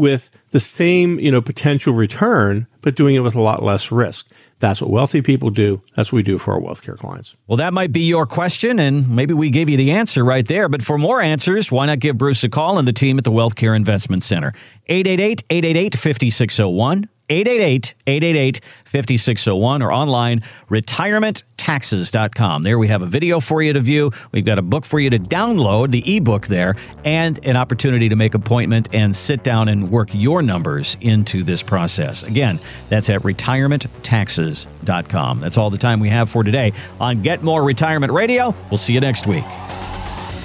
with 0.00 0.30
the 0.50 0.60
same, 0.60 1.20
you 1.20 1.30
know, 1.30 1.40
potential 1.40 1.94
return, 1.94 2.66
but 2.80 2.96
doing 2.96 3.14
it 3.14 3.20
with 3.20 3.34
a 3.34 3.40
lot 3.40 3.62
less 3.62 3.92
risk. 3.92 4.26
That's 4.58 4.80
what 4.80 4.90
wealthy 4.90 5.22
people 5.22 5.50
do. 5.50 5.80
That's 5.96 6.12
what 6.12 6.16
we 6.16 6.22
do 6.22 6.38
for 6.38 6.52
our 6.52 6.60
wealth 6.60 6.82
care 6.82 6.96
clients. 6.96 7.34
Well, 7.46 7.56
that 7.56 7.72
might 7.72 7.92
be 7.92 8.00
your 8.00 8.26
question, 8.26 8.78
and 8.78 9.08
maybe 9.08 9.32
we 9.32 9.50
gave 9.50 9.68
you 9.68 9.76
the 9.76 9.92
answer 9.92 10.22
right 10.22 10.46
there. 10.46 10.68
But 10.68 10.82
for 10.82 10.98
more 10.98 11.20
answers, 11.20 11.72
why 11.72 11.86
not 11.86 12.00
give 12.00 12.18
Bruce 12.18 12.44
a 12.44 12.48
call 12.48 12.78
and 12.78 12.86
the 12.86 12.92
team 12.92 13.16
at 13.16 13.24
the 13.24 13.30
Wealth 13.30 13.56
Care 13.56 13.74
Investment 13.74 14.22
Center? 14.22 14.52
888 14.86 15.44
888 15.48 15.94
5601. 15.94 17.08
888 17.30 17.94
888 18.06 18.60
5601 18.84 19.82
or 19.82 19.92
online 19.92 20.40
retirementtaxes.com. 20.68 22.62
There 22.62 22.78
we 22.78 22.88
have 22.88 23.02
a 23.02 23.06
video 23.06 23.38
for 23.38 23.62
you 23.62 23.72
to 23.72 23.78
view. 23.80 24.10
We've 24.32 24.44
got 24.44 24.58
a 24.58 24.62
book 24.62 24.84
for 24.84 24.98
you 24.98 25.10
to 25.10 25.18
download, 25.18 25.92
the 25.92 26.16
ebook 26.16 26.48
there, 26.48 26.74
and 27.04 27.38
an 27.46 27.56
opportunity 27.56 28.08
to 28.08 28.16
make 28.16 28.34
appointment 28.34 28.88
and 28.92 29.14
sit 29.14 29.44
down 29.44 29.68
and 29.68 29.90
work 29.90 30.08
your 30.12 30.42
numbers 30.42 30.96
into 31.00 31.44
this 31.44 31.62
process. 31.62 32.24
Again, 32.24 32.58
that's 32.88 33.08
at 33.10 33.22
retirementtaxes.com. 33.22 35.40
That's 35.40 35.56
all 35.56 35.70
the 35.70 35.78
time 35.78 36.00
we 36.00 36.08
have 36.08 36.28
for 36.28 36.42
today 36.42 36.72
on 36.98 37.22
Get 37.22 37.44
More 37.44 37.62
Retirement 37.62 38.12
Radio. 38.12 38.52
We'll 38.70 38.78
see 38.78 38.94
you 38.94 39.00
next 39.00 39.28
week. 39.28 39.44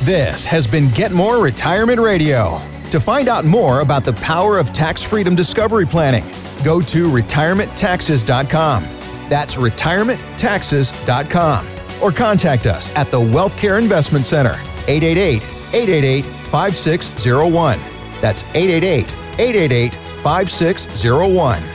This 0.04 0.46
has 0.46 0.68
been 0.68 0.92
Get 0.92 1.14
More 1.14 1.42
Retirement 1.42 2.00
Radio. 2.00 2.62
To 2.92 3.00
find 3.00 3.28
out 3.28 3.46
more 3.46 3.80
about 3.80 4.06
the 4.06 4.14
power 4.14 4.60
of 4.60 4.72
tax 4.72 5.02
freedom 5.02 5.34
discovery 5.34 5.88
planning, 5.88 6.24
go 6.66 6.82
to 6.82 7.10
retirementtaxes.com. 7.10 8.84
That's 9.30 9.56
retirementtaxes.com. 9.56 11.68
Or 12.02 12.12
contact 12.12 12.66
us 12.66 12.94
at 12.96 13.12
the 13.12 13.22
Wealth 13.22 13.56
Care 13.56 13.78
Investment 13.78 14.26
Center, 14.26 14.60
888 14.88 15.44
888 15.74 16.26
5601. 16.26 17.80
That's 18.22 18.44
888 18.54 19.14
888 19.40 19.96
5601. 19.96 21.75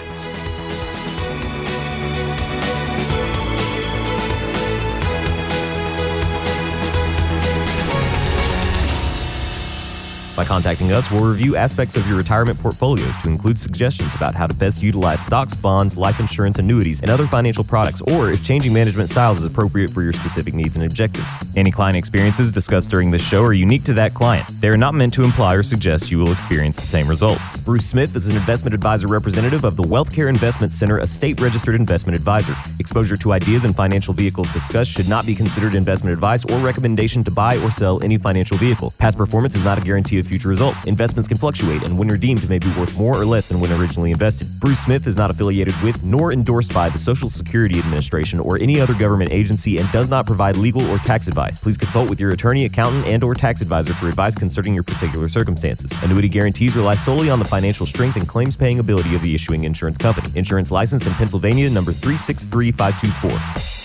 By 10.37 10.45
contacting 10.45 10.93
us, 10.93 11.11
we'll 11.11 11.25
review 11.25 11.57
aspects 11.57 11.97
of 11.97 12.07
your 12.07 12.16
retirement 12.16 12.59
portfolio 12.59 13.05
to 13.23 13.29
include 13.29 13.59
suggestions 13.59 14.14
about 14.14 14.35
how 14.35 14.47
to 14.47 14.55
best 14.55 14.83
utilize 14.83 15.21
stocks, 15.21 15.55
bonds, 15.55 15.97
life 15.97 16.21
insurance, 16.21 16.59
annuities, 16.59 17.01
and 17.01 17.11
other 17.11 17.27
financial 17.27 17.64
products, 17.64 18.01
or 18.03 18.31
if 18.31 18.45
changing 18.45 18.73
management 18.73 19.09
styles 19.09 19.38
is 19.38 19.45
appropriate 19.45 19.90
for 19.90 20.03
your 20.03 20.12
specific 20.12 20.55
needs 20.55 20.77
and 20.77 20.85
objectives. 20.85 21.27
Any 21.57 21.73
client 21.73 21.97
experiences 21.97 22.53
discussed 22.53 22.90
during 22.90 23.11
this 23.11 23.27
show 23.27 23.43
are 23.43 23.53
unique 23.53 23.83
to 23.85 23.93
that 23.95 24.14
client. 24.14 24.47
They 24.61 24.69
are 24.69 24.77
not 24.77 24.95
meant 24.95 25.12
to 25.14 25.25
imply 25.25 25.55
or 25.55 25.64
suggest 25.64 26.12
you 26.12 26.19
will 26.19 26.31
experience 26.31 26.77
the 26.77 26.87
same 26.87 27.09
results. 27.09 27.57
Bruce 27.57 27.87
Smith 27.87 28.14
is 28.14 28.29
an 28.29 28.37
investment 28.37 28.73
advisor 28.73 29.09
representative 29.09 29.64
of 29.64 29.77
the 29.77 29.83
Wealth 29.83 30.14
Care 30.14 30.29
Investment 30.29 30.73
Center, 30.73 30.99
a 30.99 31.07
state 31.07 31.40
registered 31.40 31.75
investment 31.75 32.16
advisor. 32.16 32.55
Exposure 32.79 33.16
to 33.16 33.33
ideas 33.33 33.64
and 33.64 33.75
financial 33.75 34.14
vehicles 34.14 34.53
discussed 34.53 34.93
should 34.93 35.09
not 35.09 35.27
be 35.27 35.35
considered 35.35 35.75
investment 35.75 36.12
advice 36.12 36.45
or 36.45 36.59
recommendation 36.59 37.25
to 37.25 37.33
buy 37.33 37.57
or 37.59 37.71
sell 37.71 38.01
any 38.03 38.16
financial 38.16 38.57
vehicle. 38.57 38.95
Past 38.99 39.19
performance 39.19 39.57
is 39.57 39.64
not 39.64 39.77
a 39.77 39.81
guarantee 39.81 40.19
of 40.20 40.26
future 40.26 40.48
results. 40.48 40.85
Investments 40.85 41.26
can 41.26 41.38
fluctuate, 41.38 41.83
and 41.83 41.98
when 41.98 42.09
redeemed, 42.09 42.48
may 42.48 42.59
be 42.59 42.68
worth 42.78 42.96
more 42.96 43.20
or 43.20 43.24
less 43.24 43.48
than 43.48 43.61
when 43.61 43.72
originally 43.72 44.12
invested. 44.12 44.48
Bruce 44.61 44.80
Smith 44.80 45.06
is 45.06 45.16
not 45.16 45.30
affiliated 45.30 45.74
with 45.83 46.04
nor 46.04 46.33
endorsed 46.33 46.72
by 46.72 46.88
the 46.88 46.98
Social 46.98 47.28
Security 47.28 47.78
Administration 47.78 48.38
or 48.38 48.59
any 48.59 48.80
other 48.80 48.94
government 48.94 49.33
agency 49.33 49.78
and 49.78 49.90
does 49.90 50.09
not 50.09 50.26
provide 50.26 50.56
legal 50.56 50.88
or 50.90 50.98
tax 50.98 51.26
advice. 51.26 51.61
Please 51.61 51.76
consult 51.76 52.09
with 52.09 52.20
your 52.20 52.30
attorney, 52.33 52.64
accountant, 52.66 53.06
and 53.06 53.24
or 53.24 53.35
tax 53.35 53.61
advisor 53.61 53.94
for 53.94 54.09
advice 54.09 54.35
concerning 54.35 54.74
your 54.74 54.85
particular 54.85 55.28
circumstances. 55.28 55.90
Annuity 56.02 56.28
guarantees 56.28 56.76
rely 56.76 56.94
solely 56.94 57.30
on 57.30 57.38
the 57.38 57.44
financial 57.44 57.87
strength 57.87 58.16
and 58.16 58.28
claims 58.28 58.56
paying 58.56 58.78
ability 58.78 59.14
of 59.14 59.22
the 59.22 59.35
issuing 59.35 59.64
insurance 59.64 59.98
company. 59.98 60.30
Insurance 60.37 60.70
licensed 60.70 61.06
in 61.06 61.12
Pennsylvania 61.14 61.70
number 61.70 61.92
363524. 61.92 63.80